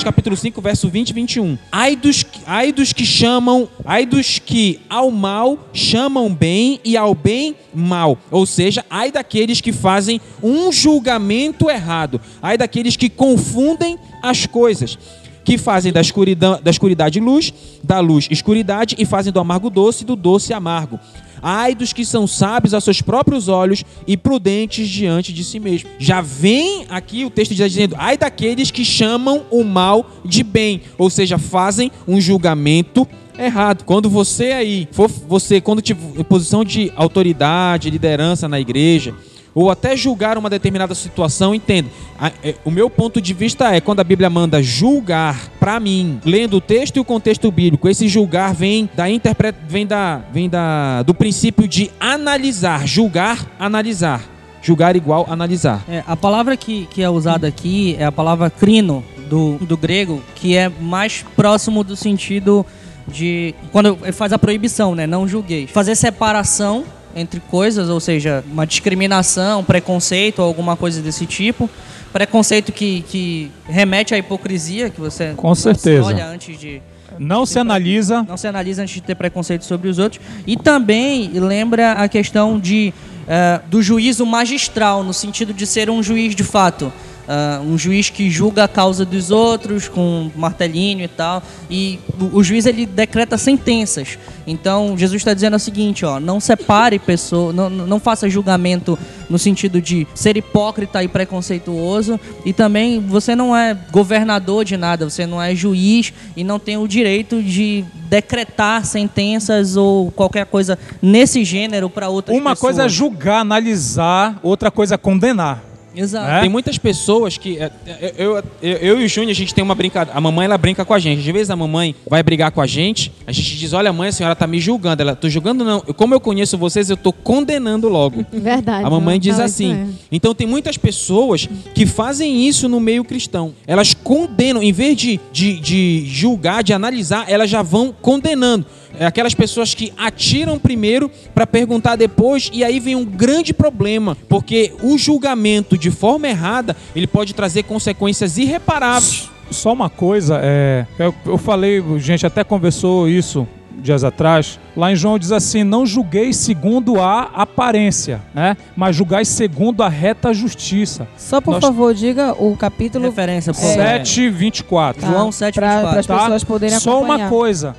[0.04, 1.58] Capítulo 5, verso 20 e 21.
[1.72, 7.14] Ai dos, ai dos que chamam, ai dos que ao mal chamam bem e ao
[7.14, 8.18] bem mal.
[8.30, 12.20] Ou seja, ai daqueles que fazem um julgamento errado.
[12.42, 14.98] Ai daqueles que confundem as coisas.
[15.44, 17.52] Que fazem da escuridão, da escuridade luz,
[17.82, 20.98] da luz escuridade e fazem do amargo doce do doce amargo.
[21.42, 25.90] Ai dos que são sábios aos seus próprios olhos e prudentes diante de si mesmo.
[25.98, 31.10] Já vem aqui o texto dizendo: ai daqueles que chamam o mal de bem, ou
[31.10, 33.06] seja, fazem um julgamento
[33.38, 33.84] errado.
[33.84, 39.14] Quando você aí for você quando tiver posição de autoridade, liderança na igreja,
[39.54, 41.88] ou até julgar uma determinada situação, entenda.
[42.18, 46.20] A- é, O meu ponto de vista é quando a Bíblia manda julgar para mim,
[46.24, 49.54] lendo o texto e o contexto bíblico, esse julgar vem da interpre...
[49.68, 54.22] vem da vem da do princípio de analisar, julgar, analisar.
[54.62, 55.84] Julgar igual analisar.
[55.88, 60.22] É, a palavra que, que é usada aqui é a palavra crino, do, do grego,
[60.34, 62.64] que é mais próximo do sentido
[63.06, 63.54] de.
[63.72, 65.06] Quando faz a proibição, né?
[65.06, 65.70] Não julgueis.
[65.70, 66.84] Fazer separação
[67.14, 71.68] entre coisas, ou seja, uma discriminação, preconceito ou alguma coisa desse tipo.
[72.12, 76.04] Preconceito que, que remete à hipocrisia, que você Com não se certeza.
[76.04, 76.80] olha antes de.
[77.18, 78.24] Não se analisa.
[78.28, 80.20] Não se analisa antes de ter preconceito sobre os outros.
[80.46, 82.92] E também lembra a questão de
[83.26, 86.92] eh, do juízo magistral, no sentido de ser um juiz de fato.
[87.26, 91.42] Ah, um juiz que julga a causa dos outros com martelinho e tal.
[91.70, 94.18] E o, o juiz ele decreta sentenças.
[94.46, 98.98] Então Jesus está dizendo o seguinte: ó, não separe pessoas, não, não faça julgamento
[99.30, 102.20] no sentido de ser hipócrita e preconceituoso.
[102.44, 106.76] E também você não é governador de nada, você não é juiz e não tem
[106.76, 112.60] o direito de decretar sentenças ou qualquer coisa nesse gênero para outras Uma pessoas.
[112.60, 115.73] coisa é julgar, analisar, outra coisa é condenar.
[115.94, 116.30] Exato.
[116.30, 116.40] É?
[116.40, 117.58] Tem muitas pessoas que.
[117.58, 117.70] é,
[118.16, 120.16] Eu, eu, eu, eu e o Júnior, a gente tem uma brincadeira.
[120.16, 121.20] A mamãe, ela brinca com a gente.
[121.20, 124.12] Às vezes a mamãe vai brigar com a gente, a gente diz: Olha, mãe, a
[124.12, 125.02] senhora tá me julgando.
[125.02, 125.80] Ela, tô julgando não.
[125.80, 128.24] Como eu conheço vocês, eu tô condenando logo.
[128.32, 128.84] Verdade.
[128.84, 129.94] A mamãe ela diz assim.
[130.10, 133.54] Então tem muitas pessoas que fazem isso no meio cristão.
[133.66, 138.66] Elas condenam, em vez de, de, de julgar, de analisar, elas já vão condenando.
[138.98, 144.16] É aquelas pessoas que atiram primeiro para perguntar depois, e aí vem um grande problema,
[144.28, 149.30] porque o julgamento de forma errada ele pode trazer consequências irreparáveis.
[149.50, 154.58] Só uma coisa, é, eu, eu falei, gente até conversou isso dias atrás.
[154.74, 158.56] Lá em João diz assim: Não julgueis segundo a aparência, né?
[158.74, 161.06] Mas julgai segundo a reta justiça.
[161.18, 163.74] Só por Nós- favor, diga o capítulo Referência, por É.
[163.98, 165.02] 7, 24.
[165.02, 165.98] Tá, João 7, pra, 24.
[166.00, 166.18] as tá?
[166.20, 167.28] pessoas poderem Só uma acompanhar.
[167.28, 167.76] coisa.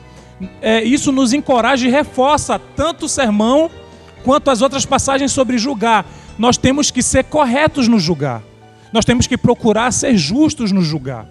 [0.62, 3.70] É, isso nos encoraja e reforça tanto o sermão
[4.24, 6.06] quanto as outras passagens sobre julgar.
[6.38, 8.42] Nós temos que ser corretos no julgar.
[8.92, 11.28] Nós temos que procurar ser justos no julgar.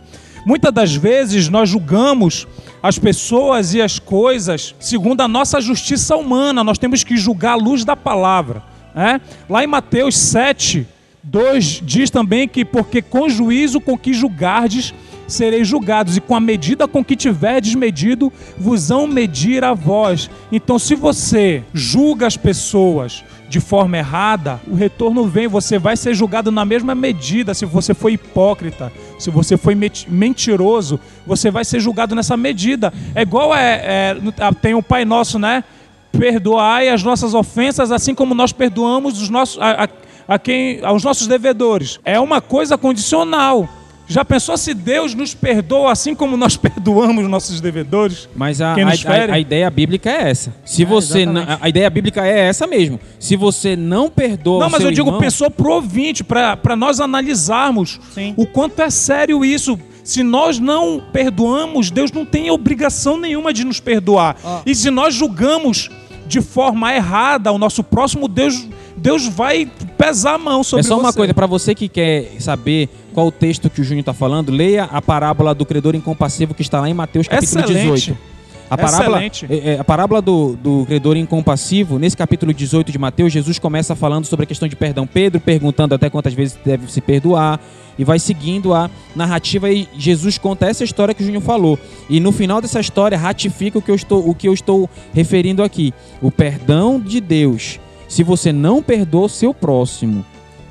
[0.47, 2.47] Muitas das vezes nós julgamos
[2.83, 6.63] as pessoas e as coisas segundo a nossa justiça humana.
[6.63, 8.63] Nós temos que julgar à luz da palavra.
[8.95, 9.21] né?
[9.49, 10.87] Lá em Mateus 7,
[11.23, 14.95] 2 diz também que porque com juízo com que julgardes
[15.27, 20.31] sereis julgados, e com a medida com que tiverdes medido, vos hão medir a vós.
[20.53, 26.15] Então, se você julga as pessoas de forma errada, o retorno vem, você vai ser
[26.15, 27.55] julgado na mesma medida.
[27.55, 29.77] Se você foi hipócrita, se você foi
[30.09, 32.93] mentiroso, você vai ser julgado nessa medida.
[33.15, 35.63] É igual é, é, tem o Pai Nosso, né?
[36.11, 39.89] Perdoai as nossas ofensas, assim como nós perdoamos os nossos, a, a-
[40.27, 42.01] a quem, aos nossos devedores.
[42.05, 43.69] É uma coisa condicional.
[44.07, 48.29] Já pensou se Deus nos perdoa assim como nós perdoamos nossos devedores?
[48.37, 50.55] Mas a, Quem a, a- a ideia bíblica é essa.
[50.65, 53.01] Se É, você não, a ideia bíblica é essa mesmo.
[53.19, 57.01] Se você não perdoa Não, mas seu eu digo, irmão, pensou pro ouvinte, para nós
[57.01, 58.35] analisarmos Sim.
[58.37, 59.79] o quanto é sério isso.
[60.03, 64.37] Se nós não perdoamos, Deus não tem obrigação nenhuma de nos perdoar.
[64.45, 64.61] Ó.
[64.67, 65.91] E se nós julgamos
[66.27, 70.99] de forma errada o nosso próximo, Deus, Deus vai pesar a mão sobre É só
[70.99, 71.17] uma você.
[71.17, 74.85] coisa, para você que quer saber qual o texto que o Júnior está falando, leia
[74.85, 78.13] a parábola do credor incompassivo que está lá em Mateus capítulo Excelente.
[78.13, 78.35] 18.
[78.69, 83.33] A parábola, é, é, a parábola do, do credor incompassivo, nesse capítulo 18 de Mateus,
[83.33, 85.07] Jesus começa falando sobre a questão de perdão.
[85.07, 87.61] Pedro perguntando até quantas vezes deve se perdoar,
[87.99, 91.79] e vai seguindo a narrativa e Jesus conta essa história que o Júnior falou.
[92.09, 95.63] E no final dessa história ratifica o que eu estou, o que eu estou referindo
[95.63, 95.95] aqui.
[96.21, 97.79] O perdão de Deus.
[98.09, 100.25] Se você não perdoa o seu próximo,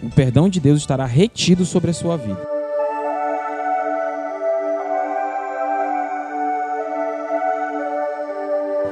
[0.04, 2.53] o perdão de Deus estará retido sobre a sua vida.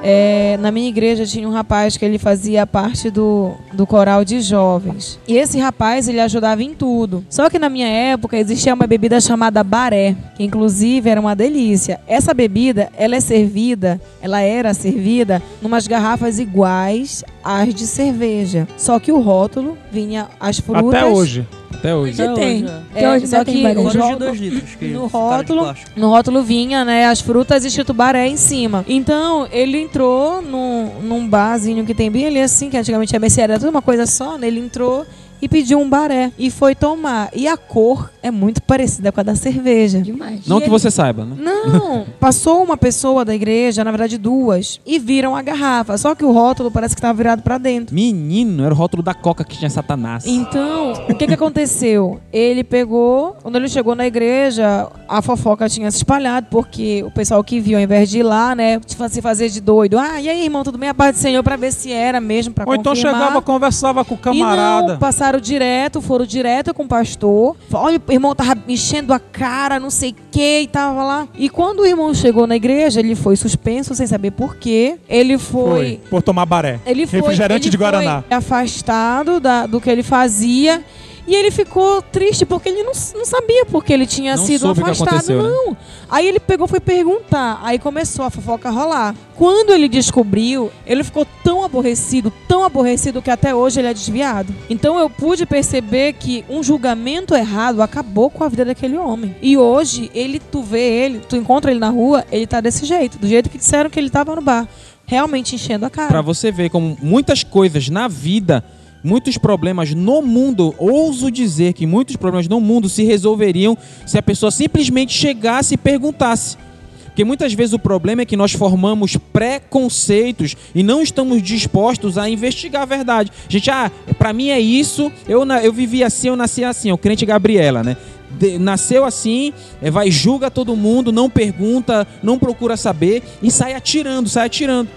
[0.04, 4.42] É, na minha igreja tinha um rapaz que ele fazia parte do, do coral de
[4.42, 5.20] jovens.
[5.28, 7.24] E esse rapaz, ele ajudava em tudo.
[7.30, 12.00] Só que na minha época existia uma bebida chamada baré, que inclusive era uma delícia.
[12.08, 18.68] Essa bebida, ela é servida, ela era servida numas garrafas iguais às de cerveja.
[18.78, 20.88] Só que o rótulo vinha as frutas.
[20.88, 21.48] Até hoje.
[21.82, 22.22] Até hoje.
[22.22, 22.64] Ainda tem.
[22.64, 24.76] hoje, Até É, hoje só tem que Agora os de 2 litros.
[24.76, 28.86] Que no de rótulo, no rótulo vinha, né, as frutas escrito baré em cima.
[28.88, 33.56] Então, ele entrou num, num barzinho que tem bem ali assim, que antigamente a mercearia
[33.56, 34.48] era tudo uma coisa só, né?
[34.48, 35.06] Ele entrou
[35.42, 37.30] e pediu um baré e foi tomar.
[37.34, 40.02] E a cor é muito parecida com a da cerveja.
[40.02, 40.46] Demais.
[40.48, 41.36] Não E que ele- você saiba, né?
[41.40, 45.98] Não, passou uma pessoa da igreja, na verdade duas, e viram a garrafa.
[45.98, 47.94] Só que o rótulo parece que estava virado para dentro.
[47.96, 50.26] Menino, era o rótulo da Coca que tinha Satanás.
[50.26, 52.20] Então, o que que aconteceu?
[52.32, 57.44] Ele pegou, quando ele chegou na igreja, a fofoca tinha se espalhado, porque o pessoal
[57.44, 60.44] que viu, ao invés de ir lá, né, se fazer de doido, ah, e aí,
[60.44, 60.90] irmão, tudo bem?
[60.90, 63.20] A paz do Senhor, pra ver se era mesmo, pra Ou então confirmar.
[63.20, 64.88] chegava, conversava com o E camarada.
[64.94, 67.56] não, passaram direto, foram direto com o pastor.
[67.72, 71.28] Olha, o irmão tava enchendo a cara, não sei o que, e tava lá.
[71.36, 74.98] E quando o irmão chegou na igreja, ele foi suspenso, sem saber por quê.
[75.08, 76.00] Ele foi Foi.
[76.10, 76.80] Por tomar baré.
[76.86, 78.24] ele foi, Refrigerante ele de Guaraná.
[78.28, 80.84] foi afastado da- do que ele fazia
[81.32, 85.30] E ele ficou triste porque ele não, não sabia porque ele tinha Não sido afastado.
[85.30, 85.42] né?
[85.42, 85.78] não.
[86.10, 87.58] Aí ele pegou foi perguntar.
[87.64, 89.16] Aí começou a fofoca a rolar.
[89.38, 94.54] Quando ele descobriu, ele ficou tão aborrecido, tão aborrecido que até hoje ele é desviado.
[94.70, 99.34] Então eu pude perceber que um julgamento errado acabou com a vida daquele homem.
[99.42, 103.18] E hoje, ele, tu vê ele, tu encontra ele na rua, ele tá desse jeito,
[103.18, 104.68] do jeito que disseram que ele tava no bar.
[105.06, 106.10] Realmente enchendo a cara.
[106.10, 108.66] Pra você ver como muitas coisas na vida,
[109.04, 114.22] muitos problemas no mundo, ouso dizer que muitos problemas no mundo se resolveriam se a
[114.22, 116.58] pessoa simplesmente chegasse e perguntasse.
[117.06, 122.30] Porque muitas vezes o problema é que nós formamos preconceitos e não estamos dispostos a
[122.30, 123.32] investigar a verdade.
[123.50, 127.26] Gente, ah, pra mim é isso, eu, eu vivi assim, eu nasci assim, o crente
[127.26, 127.98] Gabriela, né?
[128.40, 133.74] De- nasceu assim, é, vai, julga todo mundo, não pergunta, não procura saber e sai
[133.74, 134.90] atirando, sai atirando.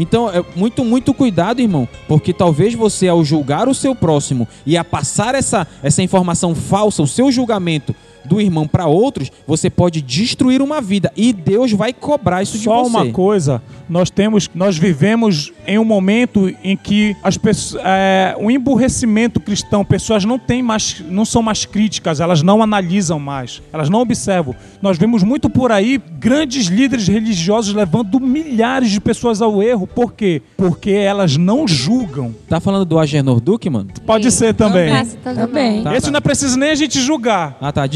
[0.00, 4.76] Então, é muito, muito cuidado, irmão, porque talvez você, ao julgar o seu próximo e
[4.76, 10.00] a passar essa, essa informação falsa, o seu julgamento do irmão para outros, você pode
[10.02, 12.88] destruir uma vida e Deus vai cobrar isso de Só você.
[12.90, 18.50] uma coisa, nós temos, nós vivemos em um momento em que as pessoas, é, o
[18.50, 23.88] emburrecimento cristão, pessoas não têm mais, não são mais críticas, elas não analisam mais, elas
[23.88, 24.54] não observam.
[24.80, 30.12] Nós vemos muito por aí grandes líderes religiosos levando milhares de pessoas ao erro, por
[30.12, 30.42] quê?
[30.56, 32.34] Porque elas não julgam.
[32.48, 33.88] Tá falando do Agenor Duque, mano?
[34.06, 34.90] Pode ser também.
[34.92, 35.82] Ah, você tá Também.
[35.82, 36.10] Tá, Esse tá.
[36.12, 37.56] não é preciso nem a gente julgar.
[37.60, 37.88] Ah, tá.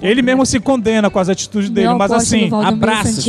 [0.00, 3.24] Ele mesmo se condena com as atitudes dele, mas assim, abraços.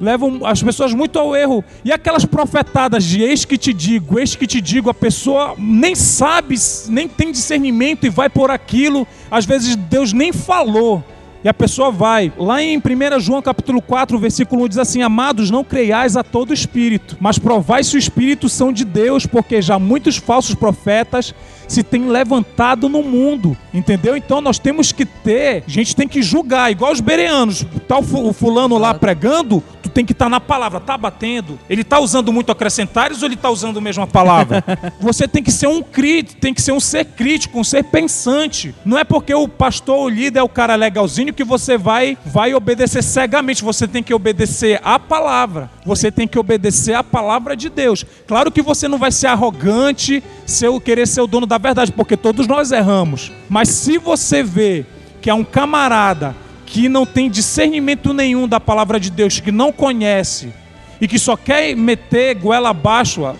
[0.00, 1.64] Levam as pessoas muito ao erro.
[1.84, 5.94] E aquelas profetadas de eis que te digo, eis que te digo, a pessoa nem
[5.94, 6.54] sabe,
[6.88, 9.06] nem tem discernimento e vai por aquilo.
[9.30, 11.02] Às vezes Deus nem falou.
[11.42, 12.32] E a pessoa vai.
[12.38, 16.54] Lá em 1 João capítulo 4, versículo 1 diz assim: Amados, não creiais a todo
[16.54, 21.34] espírito, mas provai se o espírito são de Deus, porque já muitos falsos profetas
[21.68, 23.56] se têm levantado no mundo.
[23.72, 24.16] Entendeu?
[24.16, 27.64] Então nós temos que ter, a gente tem que julgar, igual os bereanos.
[27.88, 29.62] Tá o fu- o fulano lá pregando,
[29.94, 31.58] tem que estar na palavra, tá batendo.
[31.70, 34.62] Ele tá usando muito acrescentares ou ele tá usando mesmo a palavra?
[35.00, 38.74] Você tem que ser um crítico, tem que ser um ser crítico, um ser pensante.
[38.84, 42.54] Não é porque o pastor, o líder é o cara legalzinho que você vai vai
[42.54, 43.62] obedecer cegamente.
[43.62, 45.70] Você tem que obedecer a palavra.
[45.86, 48.04] Você tem que obedecer a palavra de Deus.
[48.26, 51.92] Claro que você não vai ser arrogante, ser o querer ser o dono da verdade,
[51.92, 53.30] porque todos nós erramos.
[53.48, 54.84] Mas se você vê
[55.20, 56.34] que é um camarada
[56.66, 60.52] que não tem discernimento nenhum da palavra de Deus, que não conhece
[61.00, 63.34] e que só quer meter goela abaixo,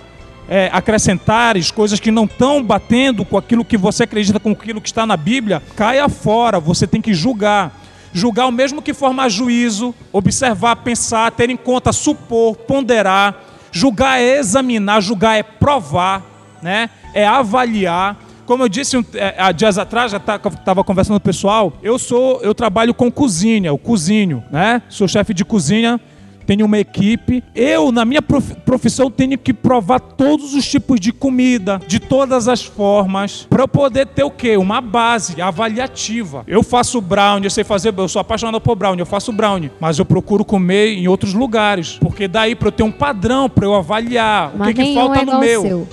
[0.49, 4.89] é, acrescentares, coisas que não estão batendo com aquilo que você acredita, com aquilo que
[4.89, 6.61] está na Bíblia, caia fora.
[6.61, 7.81] Você tem que julgar.
[8.13, 13.35] Julgar o mesmo que formar juízo, observar, pensar, ter em conta, supor, ponderar.
[13.73, 16.23] Julgar é examinar, julgar é provar,
[16.63, 16.91] né?
[17.13, 18.17] é avaliar.
[18.46, 22.40] Como eu disse é, há dias atrás, já estava conversando com o pessoal, eu sou,
[22.42, 24.83] eu trabalho com cozinha, o cozinho, né?
[24.88, 25.98] Sou chefe de cozinha,
[26.46, 27.42] tenho uma equipe.
[27.54, 32.46] Eu, na minha prof- profissão, tenho que provar todos os tipos de comida, de todas
[32.48, 34.59] as formas, para eu poder ter o quê?
[34.59, 36.44] Uma base avaliativa.
[36.46, 39.98] Eu faço brownie, eu sei fazer, eu sou apaixonado por brownie, eu faço brownie, mas
[39.98, 43.74] eu procuro comer em outros lugares, porque daí para eu ter um padrão, para eu
[43.74, 45.88] avaliar o Mas é que, que falta é no meu, seu.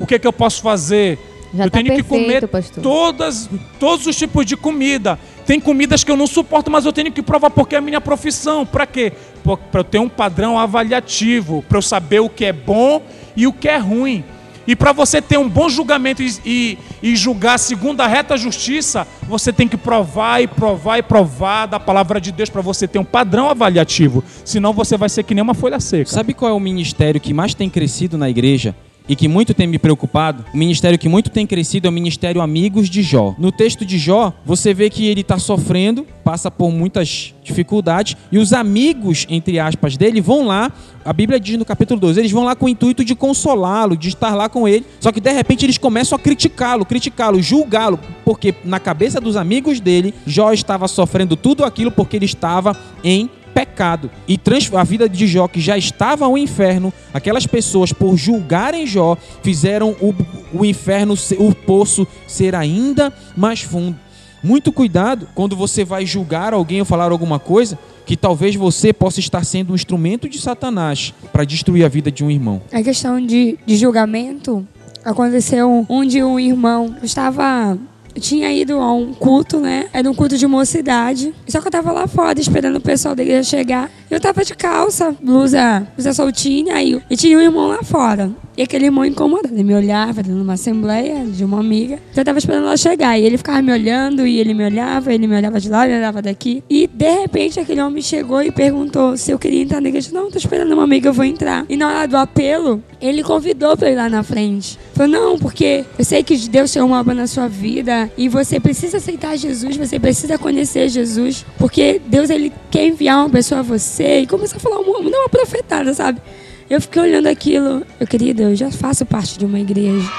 [0.00, 1.16] o que, que eu posso fazer.
[1.56, 2.82] Já eu tá tenho que comer perfeito, pastor.
[2.82, 3.48] todas,
[3.80, 5.18] todos os tipos de comida.
[5.46, 8.00] Tem comidas que eu não suporto, mas eu tenho que provar porque é a minha
[8.00, 8.66] profissão.
[8.66, 9.12] Para quê?
[9.42, 13.02] Para eu ter um padrão avaliativo, para eu saber o que é bom
[13.36, 14.24] e o que é ruim.
[14.66, 19.06] E para você ter um bom julgamento e, e, e julgar segundo a reta justiça,
[19.22, 22.98] você tem que provar e provar e provar da palavra de Deus para você ter
[22.98, 24.24] um padrão avaliativo.
[24.44, 26.10] Senão você vai ser que nem uma folha seca.
[26.10, 28.74] Sabe qual é o ministério que mais tem crescido na igreja?
[29.08, 30.44] E que muito tem me preocupado?
[30.52, 33.36] O ministério que muito tem crescido é o ministério Amigos de Jó.
[33.38, 38.38] No texto de Jó, você vê que ele está sofrendo, passa por muitas dificuldades, e
[38.38, 40.72] os amigos, entre aspas, dele vão lá.
[41.04, 44.08] A Bíblia diz no capítulo 2, eles vão lá com o intuito de consolá-lo, de
[44.08, 44.84] estar lá com ele.
[44.98, 49.78] Só que de repente eles começam a criticá-lo, criticá-lo, julgá-lo, porque na cabeça dos amigos
[49.78, 53.30] dele, Jó estava sofrendo tudo aquilo porque ele estava em
[53.76, 54.40] pecado e
[54.74, 59.94] a vida de Jó que já estava ao inferno, aquelas pessoas por julgarem Jó fizeram
[60.00, 60.14] o,
[60.54, 63.98] o inferno, o poço ser ainda mais fundo.
[64.42, 69.20] Muito cuidado quando você vai julgar alguém ou falar alguma coisa que talvez você possa
[69.20, 72.62] estar sendo um instrumento de Satanás para destruir a vida de um irmão.
[72.72, 74.66] A questão de, de julgamento
[75.04, 77.76] aconteceu onde um irmão estava.
[78.20, 79.88] Tinha ido a um culto, né?
[79.92, 81.34] Era um culto de mocidade.
[81.48, 83.90] Só que eu tava lá fora esperando o pessoal da igreja chegar.
[84.10, 88.30] Eu tava de calça, blusa, blusa soltinha, aí, e tinha um irmão lá fora.
[88.56, 91.98] E aquele irmão incomodado, ele me olhava de uma assembleia de uma amiga.
[92.10, 93.18] Então eu tava esperando ela chegar.
[93.18, 95.96] E ele ficava me olhando, e ele me olhava, ele me olhava de lá, me
[95.96, 96.64] olhava daqui.
[96.70, 100.10] E de repente aquele homem chegou e perguntou se eu queria entrar na igreja.
[100.12, 101.66] Não, tô esperando uma amiga, eu vou entrar.
[101.68, 104.78] E na hora do apelo, ele convidou pra eu ir lá na frente.
[104.94, 108.58] Falou, não, porque eu sei que Deus tem uma obra na sua vida e você
[108.58, 113.62] precisa aceitar Jesus, você precisa conhecer Jesus, porque Deus ele quer enviar uma pessoa a
[113.62, 114.20] você.
[114.20, 116.20] E começou a falar não uma profetada, sabe?
[116.68, 120.10] Eu fiquei olhando aquilo, eu querido, eu já faço parte de uma igreja.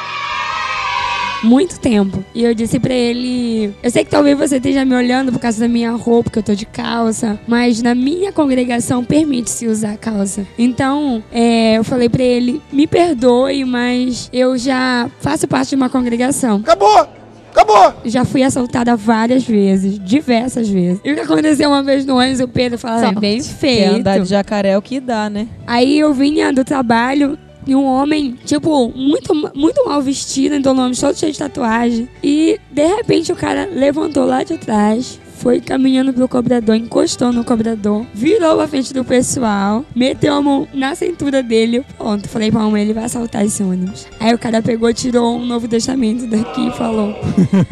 [1.44, 2.24] Muito tempo.
[2.34, 5.60] E eu disse pra ele: Eu sei que talvez você esteja me olhando por causa
[5.60, 10.48] da minha roupa, que eu tô de calça, mas na minha congregação permite-se usar calça.
[10.58, 15.90] Então, é, eu falei pra ele: Me perdoe, mas eu já faço parte de uma
[15.90, 16.58] congregação.
[16.58, 17.17] Acabou!
[17.58, 17.94] Acabou!
[18.06, 21.00] Já fui assaltada várias vezes, diversas vezes.
[21.04, 23.96] E o que aconteceu uma vez no ônibus, o Pedro falou: "É Bem feito.
[23.96, 25.48] andar de jacaré é o que dá, né?
[25.66, 30.76] Aí eu vinha do trabalho e um homem, tipo, muito, muito mal vestido, então o
[30.76, 32.08] nome todo cheio de tatuagem.
[32.24, 35.20] E de repente o cara levantou lá de trás.
[35.38, 40.68] Foi caminhando pro cobrador, encostou no cobrador, virou pra frente do pessoal, meteu a mão
[40.74, 41.86] na cintura dele.
[41.98, 44.08] Pronto, falei pra mamãe, ele vai assaltar esse ônibus.
[44.20, 47.16] Aí o cara pegou, tirou um Novo Testamento daqui e falou: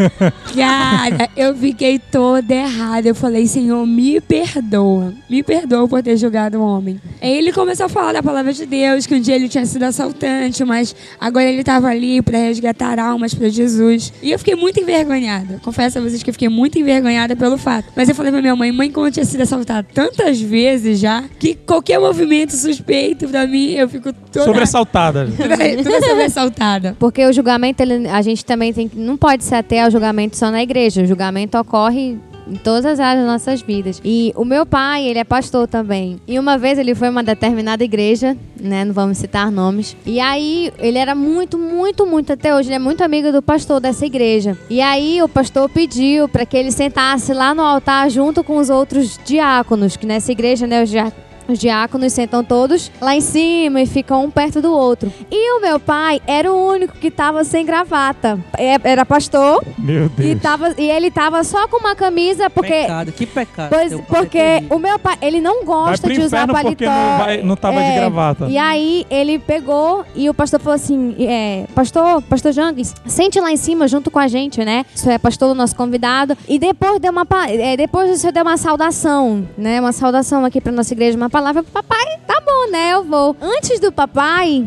[0.56, 3.08] Cara, eu fiquei toda errada.
[3.08, 5.14] Eu falei, Senhor, me perdoa.
[5.30, 7.00] Me perdoa por ter julgado o homem.
[7.22, 9.84] Aí ele começou a falar da palavra de Deus, que um dia ele tinha sido
[9.84, 14.14] assaltante, mas agora ele estava ali para resgatar almas para Jesus.
[14.22, 15.60] E eu fiquei muito envergonhada.
[15.64, 17.88] Confesso a vocês que eu fiquei muito envergonhada pelo fato.
[17.96, 21.24] Mas eu falei pra minha mãe, mãe, como eu tinha sido assaltada tantas vezes já,
[21.40, 24.46] que qualquer movimento suspeito pra mim, eu fico toda...
[24.46, 25.28] Sobressaltada.
[25.36, 26.96] toda, toda sobressaltada.
[27.00, 28.98] Porque o julgamento, ele- a gente também tem que.
[28.98, 31.02] Não pode se ater ao julgamento só na igreja.
[31.04, 34.02] O julgamento ocorre em todas as áreas das nossas vidas.
[34.04, 36.20] E o meu pai, ele é pastor também.
[36.28, 38.86] E uma vez ele foi a uma determinada igreja, né?
[38.86, 39.96] Não vamos citar nomes.
[40.06, 43.80] E aí ele era muito, muito, muito até hoje, ele é muito amigo do pastor
[43.80, 44.58] dessa igreja.
[44.70, 48.70] E aí o pastor pediu para que ele sentasse lá no altar junto com os
[48.70, 53.82] outros diáconos, que nessa igreja, né, os diáconos os diáconos sentam todos lá em cima
[53.82, 55.12] e ficam um perto do outro.
[55.32, 58.40] E o meu pai era o único que tava sem gravata.
[58.58, 60.42] É- Era pastor Meu e, Deus.
[60.42, 62.70] tava, e ele tava só com uma camisa porque.
[62.74, 63.70] Pecado, que pecado.
[63.70, 66.70] Pois, porque o meu pai, ele não Vai gosta pro de usar paletó.
[66.70, 68.46] porque não, vai, não tava de É, gravata.
[68.48, 73.52] E aí ele pegou e o pastor falou assim: é, Pastor, pastor Jangues, sente lá
[73.52, 74.86] em cima junto com a gente, né?
[74.94, 76.38] Isso é pastor, nosso convidado.
[76.48, 79.80] E depois deu uma é, depois o senhor deu uma saudação, né?
[79.80, 82.18] Uma saudação aqui pra nossa igreja, uma palavra pro papai.
[82.26, 82.94] Tá bom, né?
[82.94, 83.36] Eu vou.
[83.42, 84.66] Antes do papai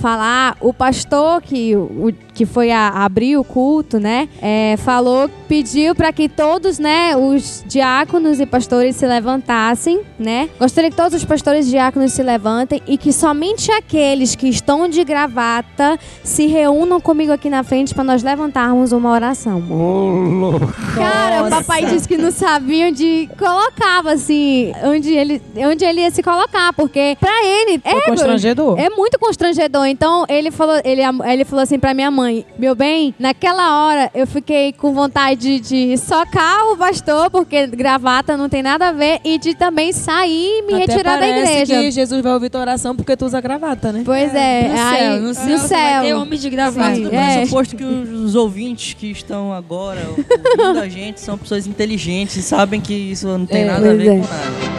[0.00, 5.94] falar, o pastor que, o, que foi a, abrir o culto, né, é, falou, pediu
[5.94, 10.50] para que todos, né, os diáconos e pastores se levantassem, né.
[10.58, 14.86] Gostaria que todos os pastores e diáconos se levantem e que somente aqueles que estão
[14.86, 19.62] de gravata se reúnam comigo aqui na frente para nós levantarmos uma oração.
[19.70, 20.74] Ô, louco.
[20.94, 26.10] Cara, o papai disse que não sabia onde colocava, assim, onde ele, onde ele ia
[26.10, 28.78] se colocar, porque pra ele Foi é, constrangedor.
[28.78, 29.86] é muito constrangedor.
[29.86, 32.25] Então ele falou, ele, ele falou assim pra minha mãe:
[32.58, 38.48] Meu bem, naquela hora eu fiquei com vontade de, socar o pastor, porque gravata não
[38.48, 41.74] tem nada a ver, e de também sair e me Até retirar da igreja.
[41.74, 44.02] que Jesus vai ouvir tua oração porque tu usa gravata, né?
[44.04, 46.94] Pois é, no aí, céu, no céu, só vai ter homem de gravata.
[46.94, 47.36] Sim, é.
[47.36, 52.80] pressuposto que os ouvintes que estão agora ouvindo a gente são pessoas inteligentes e sabem
[52.80, 54.10] que isso não tem É, nada a ver é.
[54.10, 54.76] com nada.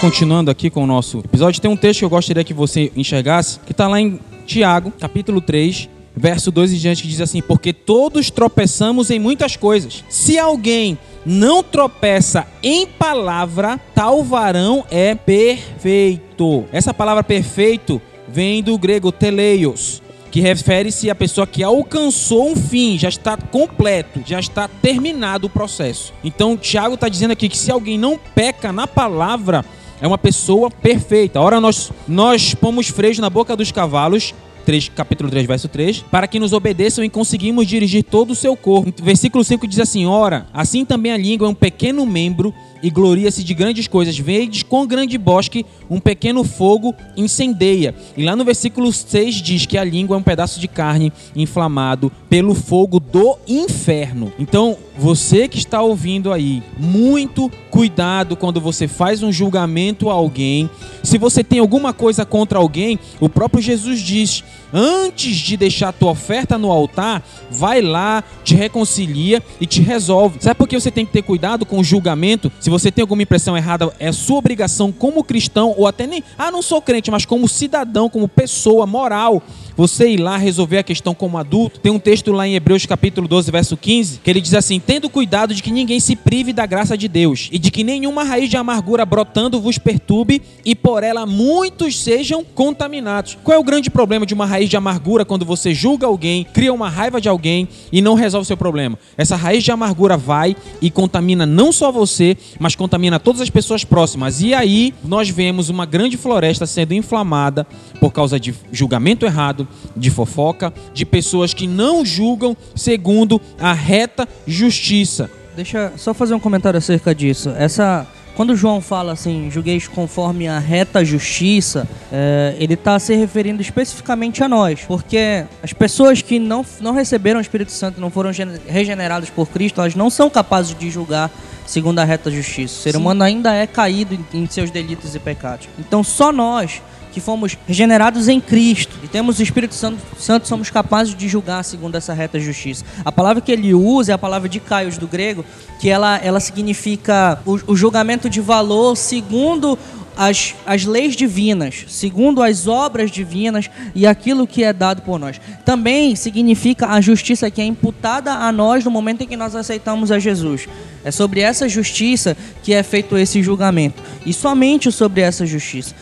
[0.00, 3.60] Continuando aqui com o nosso episódio, tem um texto que eu gostaria que você enxergasse,
[3.66, 4.18] que está lá em
[4.50, 9.54] Tiago, capítulo 3, verso 2 em diante, que diz assim: Porque todos tropeçamos em muitas
[9.54, 10.02] coisas.
[10.08, 16.64] Se alguém não tropeça em palavra, tal varão é perfeito.
[16.72, 22.98] Essa palavra perfeito vem do grego teleios, que refere-se à pessoa que alcançou um fim,
[22.98, 26.12] já está completo, já está terminado o processo.
[26.24, 29.64] Então, Tiago está dizendo aqui que se alguém não peca na palavra,
[30.00, 31.40] é uma pessoa perfeita.
[31.40, 34.34] Ora, nós, nós pomos freio na boca dos cavalos.
[34.70, 38.54] 3, capítulo 3, verso 3, para que nos obedeçam e conseguimos dirigir todo o seu
[38.54, 39.02] corpo.
[39.02, 43.42] Versículo 5 diz assim: Ora, assim também a língua é um pequeno membro e gloria-se
[43.42, 44.16] de grandes coisas.
[44.16, 47.94] Vedes com grande bosque um pequeno fogo incendeia.
[48.16, 52.10] E lá no versículo 6 diz que a língua é um pedaço de carne inflamado
[52.28, 54.32] pelo fogo do inferno.
[54.38, 60.70] Então, você que está ouvindo aí, muito cuidado quando você faz um julgamento a alguém.
[61.02, 65.92] Se você tem alguma coisa contra alguém, o próprio Jesus diz antes de deixar a
[65.92, 70.38] tua oferta no altar, vai lá, te reconcilia e te resolve.
[70.40, 72.50] Sabe por que você tem que ter cuidado com o julgamento?
[72.60, 76.50] Se você tem alguma impressão errada, é sua obrigação como cristão, ou até nem, ah,
[76.50, 79.42] não sou crente, mas como cidadão, como pessoa moral,
[79.80, 81.80] você ir lá resolver a questão como adulto.
[81.80, 85.08] Tem um texto lá em Hebreus capítulo 12, verso 15, que ele diz assim: "Tendo
[85.08, 88.50] cuidado de que ninguém se prive da graça de Deus, e de que nenhuma raiz
[88.50, 93.88] de amargura brotando vos perturbe, e por ela muitos sejam contaminados." Qual é o grande
[93.88, 97.66] problema de uma raiz de amargura quando você julga alguém, cria uma raiva de alguém
[97.90, 98.98] e não resolve o seu problema?
[99.16, 103.82] Essa raiz de amargura vai e contamina não só você, mas contamina todas as pessoas
[103.82, 104.42] próximas.
[104.42, 107.66] E aí nós vemos uma grande floresta sendo inflamada
[107.98, 114.28] por causa de julgamento errado, de fofoca, de pessoas que não julgam segundo a reta
[114.46, 115.30] justiça.
[115.56, 117.50] Deixa só fazer um comentário acerca disso.
[117.50, 118.06] Essa
[118.36, 124.42] quando João fala assim, julgueis conforme a reta justiça, é, ele está se referindo especificamente
[124.42, 128.58] a nós, porque as pessoas que não, não receberam o Espírito Santo, não foram gen-
[128.66, 131.30] regeneradas por Cristo, elas não são capazes de julgar
[131.66, 132.74] segundo a reta justiça.
[132.78, 135.68] O ser humano ainda é caído em, em seus delitos e pecados.
[135.78, 140.70] Então só nós que fomos regenerados em Cristo e temos o Espírito Santo, Santo, somos
[140.70, 142.84] capazes de julgar segundo essa reta justiça.
[143.04, 145.44] A palavra que ele usa é a palavra de Caios do grego,
[145.80, 149.78] que ela, ela significa o, o julgamento de valor segundo
[150.16, 155.40] as, as leis divinas, segundo as obras divinas e aquilo que é dado por nós.
[155.64, 160.12] Também significa a justiça que é imputada a nós no momento em que nós aceitamos
[160.12, 160.68] a Jesus.
[161.02, 164.02] É sobre essa justiça que é feito esse julgamento.
[164.26, 165.94] E somente sobre essa justiça.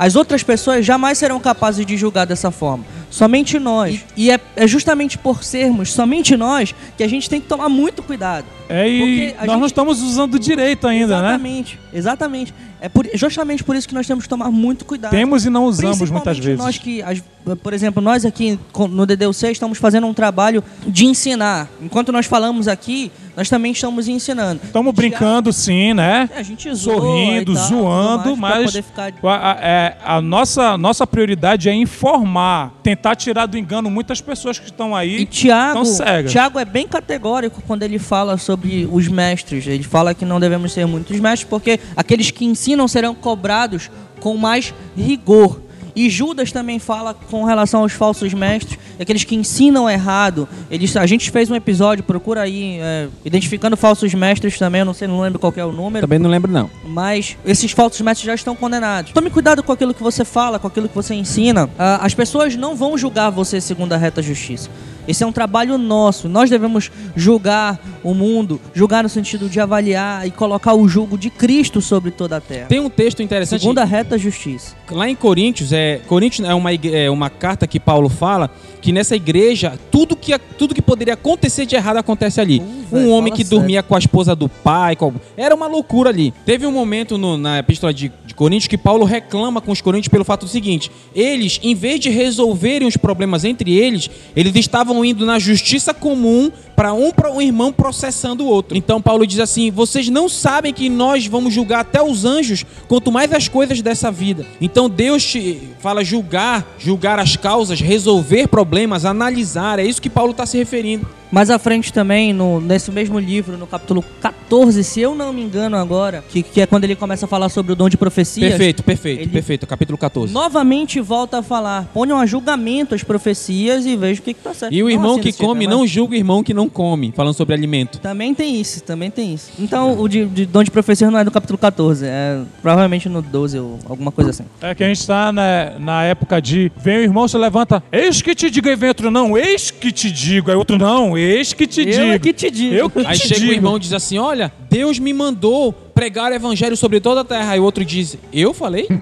[0.00, 2.86] As outras pessoas jamais serão capazes de julgar dessa forma.
[3.10, 4.04] Somente nós.
[4.16, 7.68] E, e é, é justamente por sermos somente nós que a gente tem que tomar
[7.68, 8.44] muito cuidado.
[8.68, 11.28] É, e nós não gente- estamos usando direito ainda, né?
[11.28, 12.54] exatamente, exatamente.
[12.80, 15.10] É por- justamente por isso que nós temos que tomar muito cuidado.
[15.10, 16.58] Temos e não usamos muitas vezes.
[16.58, 17.20] Nós que, as-
[17.62, 18.58] por exemplo, nós aqui
[18.90, 21.68] no DDUC estamos fazendo um trabalho de ensinar.
[21.82, 24.60] Enquanto nós falamos aqui, nós também estamos ensinando.
[24.64, 26.30] Estamos brincando sim, né?
[26.32, 30.78] É, a gente zoa Sorrindo, tal, zoando, mas poder ficar- a, a- é, a nossa,
[30.78, 35.20] nossa prioridade é informar, tentar tirar do engano muitas pessoas que estão aí.
[35.20, 35.80] E Tiago.
[36.28, 39.66] Tiago é bem categórico quando ele fala sobre os mestres.
[39.66, 43.90] Ele fala que não devemos ser muitos mestres, porque aqueles que ensinam serão cobrados
[44.20, 45.60] com mais rigor.
[46.00, 50.48] E Judas também fala com relação aos falsos mestres, aqueles que ensinam errado.
[50.70, 54.94] Eles, a gente fez um episódio, procura aí, é, identificando falsos mestres também, eu não
[54.94, 56.06] sei, não lembro qual é o número.
[56.06, 56.70] Também não lembro não.
[56.86, 59.12] Mas esses falsos mestres já estão condenados.
[59.12, 61.68] Tome cuidado com aquilo que você fala, com aquilo que você ensina.
[61.78, 64.70] Ah, as pessoas não vão julgar você segundo a reta justiça.
[65.10, 66.28] Esse é um trabalho nosso.
[66.28, 71.28] Nós devemos julgar o mundo, julgar no sentido de avaliar e colocar o julgo de
[71.30, 72.66] Cristo sobre toda a terra.
[72.66, 74.74] Tem um texto interessante Segundo a reta justiça.
[74.90, 78.50] lá em Coríntios, é, Coríntios é uma, é uma carta que Paulo fala
[78.80, 82.60] que nessa igreja tudo que, tudo que poderia acontecer de errado acontece ali.
[82.90, 83.58] Uh, um homem fala que sério.
[83.58, 86.32] dormia com a esposa do pai, com- era uma loucura ali.
[86.46, 90.08] Teve um momento no- na epístola de, de Coríntios que Paulo reclama com os coríntios
[90.08, 94.99] pelo fato do seguinte: eles, em vez de resolverem os problemas entre eles, eles estavam
[95.04, 98.76] indo na justiça comum para um, um irmão processando o outro.
[98.76, 103.12] Então Paulo diz assim: vocês não sabem que nós vamos julgar até os anjos, quanto
[103.12, 104.46] mais as coisas dessa vida.
[104.60, 109.78] Então Deus te fala julgar, julgar as causas, resolver problemas, analisar.
[109.78, 111.19] É isso que Paulo está se referindo.
[111.30, 115.42] Mais à frente também, no, nesse mesmo livro, no capítulo 14, se eu não me
[115.42, 118.48] engano agora, que, que é quando ele começa a falar sobre o dom de profecias.
[118.50, 119.66] Perfeito, perfeito, Ele- perfeito.
[119.66, 120.32] Capítulo 14.
[120.32, 124.52] Novamente volta a falar, ponham a julgamento as profecias e veja o que, que tá
[124.52, 124.72] certo.
[124.74, 127.34] E o Não irmão assim que come não julga o irmão que não come, falando
[127.34, 127.98] sobre alimento.
[127.98, 129.52] Também tem isso, também tem isso.
[129.58, 133.22] Então, o de, de dom de profecias não é no capítulo 14, é provavelmente no
[133.22, 134.44] 12 ou alguma coisa assim.
[134.60, 138.20] É que a gente está na, na época de vem o irmão, se levanta, eis
[138.20, 141.52] que te digo, aí vem outro, não, eis que te digo, aí outro, não, eis
[141.52, 141.98] que te digo.
[141.98, 142.74] Eu é que te digo.
[142.74, 143.52] Eu que Aí te chega digo.
[143.52, 147.24] o irmão e diz assim: Olha, Deus me mandou pregar o evangelho sobre toda a
[147.24, 147.52] terra.
[147.52, 148.88] Aí o outro diz: Eu falei?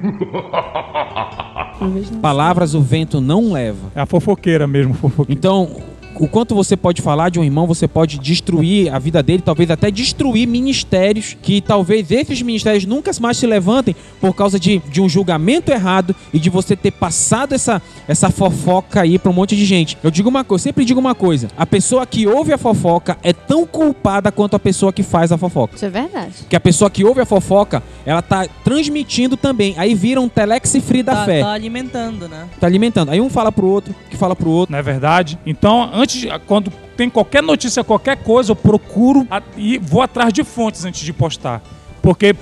[2.20, 3.92] Palavras o vento não leva.
[3.94, 5.38] É a fofoqueira mesmo, fofoqueira.
[5.38, 5.76] Então,
[6.18, 9.70] o quanto você pode falar de um irmão, você pode destruir a vida dele, talvez
[9.70, 15.00] até destruir ministérios, que talvez esses ministérios nunca mais se levantem por causa de, de
[15.00, 19.56] um julgamento errado e de você ter passado essa, essa fofoca aí pra um monte
[19.56, 19.96] de gente.
[20.02, 23.32] Eu digo uma coisa, sempre digo uma coisa: a pessoa que ouve a fofoca é
[23.32, 25.76] tão culpada quanto a pessoa que faz a fofoca.
[25.76, 26.34] Isso é verdade.
[26.48, 29.74] Que a pessoa que ouve a fofoca, ela tá transmitindo também.
[29.76, 31.40] Aí vira um telex free da tá, fé.
[31.40, 32.46] tá alimentando, né?
[32.60, 33.10] Tá alimentando.
[33.10, 34.72] Aí um fala pro outro, que fala pro outro.
[34.72, 35.38] Não é verdade?
[35.46, 36.07] Então, antes
[36.46, 41.12] quando tem qualquer notícia, qualquer coisa, eu procuro e vou atrás de fontes antes de
[41.12, 41.62] postar.
[42.02, 42.34] Porque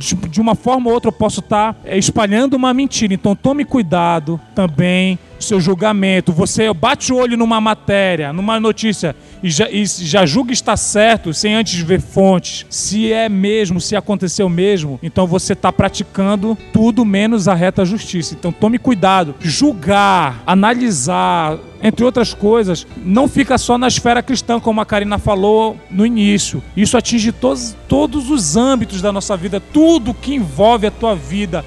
[0.00, 3.12] de, uma forma ou outra eu posso estar espalhando uma mentira.
[3.12, 9.50] Então tome cuidado também seu julgamento, você bate o olho numa matéria, numa notícia e
[9.50, 14.48] já, e já julga estar certo sem antes ver fontes, se é mesmo, se aconteceu
[14.48, 18.34] mesmo, então você está praticando tudo menos a reta justiça.
[18.34, 19.34] Então tome cuidado.
[19.40, 25.76] Julgar, analisar, entre outras coisas, não fica só na esfera cristã, como a Karina falou
[25.90, 26.62] no início.
[26.76, 31.64] Isso atinge todos, todos os âmbitos da nossa vida, tudo que envolve a tua vida,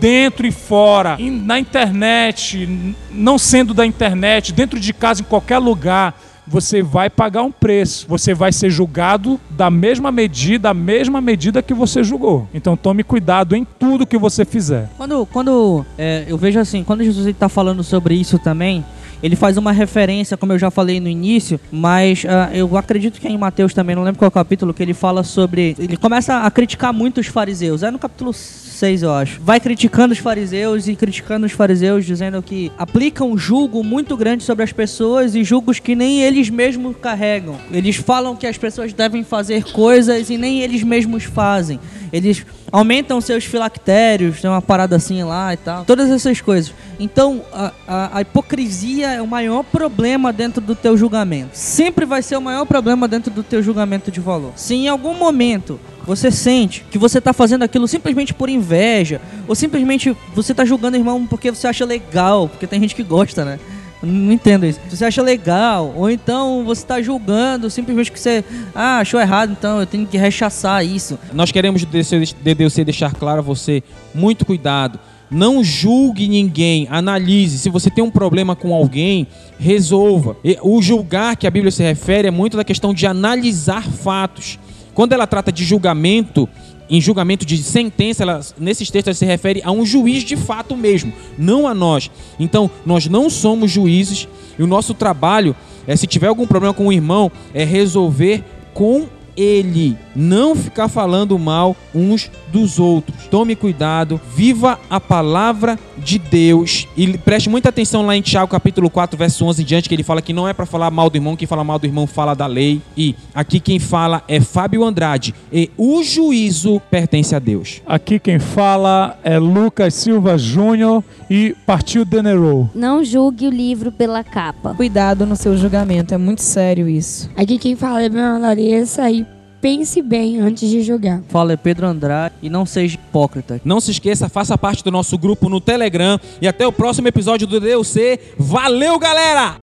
[0.00, 2.68] dentro e fora, na internet,
[3.10, 6.20] não sendo da internet, dentro de casa, em qualquer lugar.
[6.46, 8.06] Você vai pagar um preço.
[8.08, 12.48] Você vai ser julgado da mesma medida, a mesma medida que você julgou.
[12.54, 14.88] Então tome cuidado em tudo que você fizer.
[14.96, 18.84] Quando, quando é, eu vejo assim, quando Jesus está falando sobre isso também,
[19.22, 23.26] ele faz uma referência, como eu já falei no início, mas ah, eu acredito que
[23.26, 25.74] é em Mateus também, não lembro qual capítulo, que ele fala sobre.
[25.78, 27.82] Ele começa a criticar muito os fariseus.
[27.82, 29.40] É no capítulo 6, eu acho.
[29.40, 34.44] Vai criticando os fariseus e criticando os fariseus, dizendo que aplicam um julgo muito grande
[34.44, 37.56] sobre as pessoas e julgos que nem eles mesmos carregam.
[37.72, 41.80] Eles falam que as pessoas devem fazer coisas e nem eles mesmos fazem.
[42.12, 45.84] Eles aumentam seus filactérios, tem uma parada assim lá e tal.
[45.84, 46.72] Todas essas coisas.
[46.98, 51.50] Então, a, a- a hipocrisia é o maior problema dentro do teu julgamento.
[51.52, 54.52] Sempre vai ser o maior problema dentro do teu julgamento de valor.
[54.56, 59.54] Se em algum momento você sente que você está fazendo aquilo simplesmente por inveja, ou
[59.54, 63.44] simplesmente você está julgando o irmão porque você acha legal, porque tem gente que gosta,
[63.44, 63.58] né?
[64.02, 64.80] Não entendo isso.
[64.88, 68.44] Se você acha legal, ou então você está julgando simplesmente que você
[68.74, 71.18] ah, achou errado, então eu tenho que rechaçar isso.
[71.32, 73.82] Nós queremos, DDC, deixar claro a você,
[74.14, 74.98] muito cuidado.
[75.30, 77.58] Não julgue ninguém, analise.
[77.58, 79.26] Se você tem um problema com alguém,
[79.58, 80.36] resolva.
[80.62, 84.58] O julgar que a Bíblia se refere é muito da questão de analisar fatos.
[84.94, 86.48] Quando ela trata de julgamento,
[86.88, 90.76] em julgamento de sentença, ela, nesses textos ela se refere a um juiz de fato
[90.76, 92.10] mesmo, não a nós.
[92.38, 94.28] Então, nós não somos juízes
[94.58, 95.54] e o nosso trabalho
[95.86, 98.42] é, se tiver algum problema com o irmão, é resolver
[98.74, 99.06] com
[99.36, 103.26] ele, não ficar falando mal uns dos outros.
[103.30, 108.88] Tome cuidado, viva a palavra de Deus e preste muita atenção lá em Tiago capítulo
[108.88, 111.16] 4, verso 11 em diante, que ele fala que não é para falar mal do
[111.16, 112.80] irmão, quem fala mal do irmão fala da lei.
[112.96, 117.82] E aqui quem fala é Fábio Andrade e o juízo pertence a Deus.
[117.86, 122.70] Aqui quem fala é Lucas Silva Júnior e partiu Denerou.
[122.74, 124.74] Não julgue o livro pela capa.
[124.74, 127.28] Cuidado no seu julgamento, é muito sério isso.
[127.36, 129.25] Aqui quem fala é Bruna Larissa e
[129.60, 131.22] pense bem antes de julgar.
[131.28, 133.60] Fala é Pedro Andrade e não seja hipócrita.
[133.64, 137.46] Não se esqueça, faça parte do nosso grupo no Telegram e até o próximo episódio
[137.46, 138.18] do DUC.
[138.38, 139.65] Valeu, galera!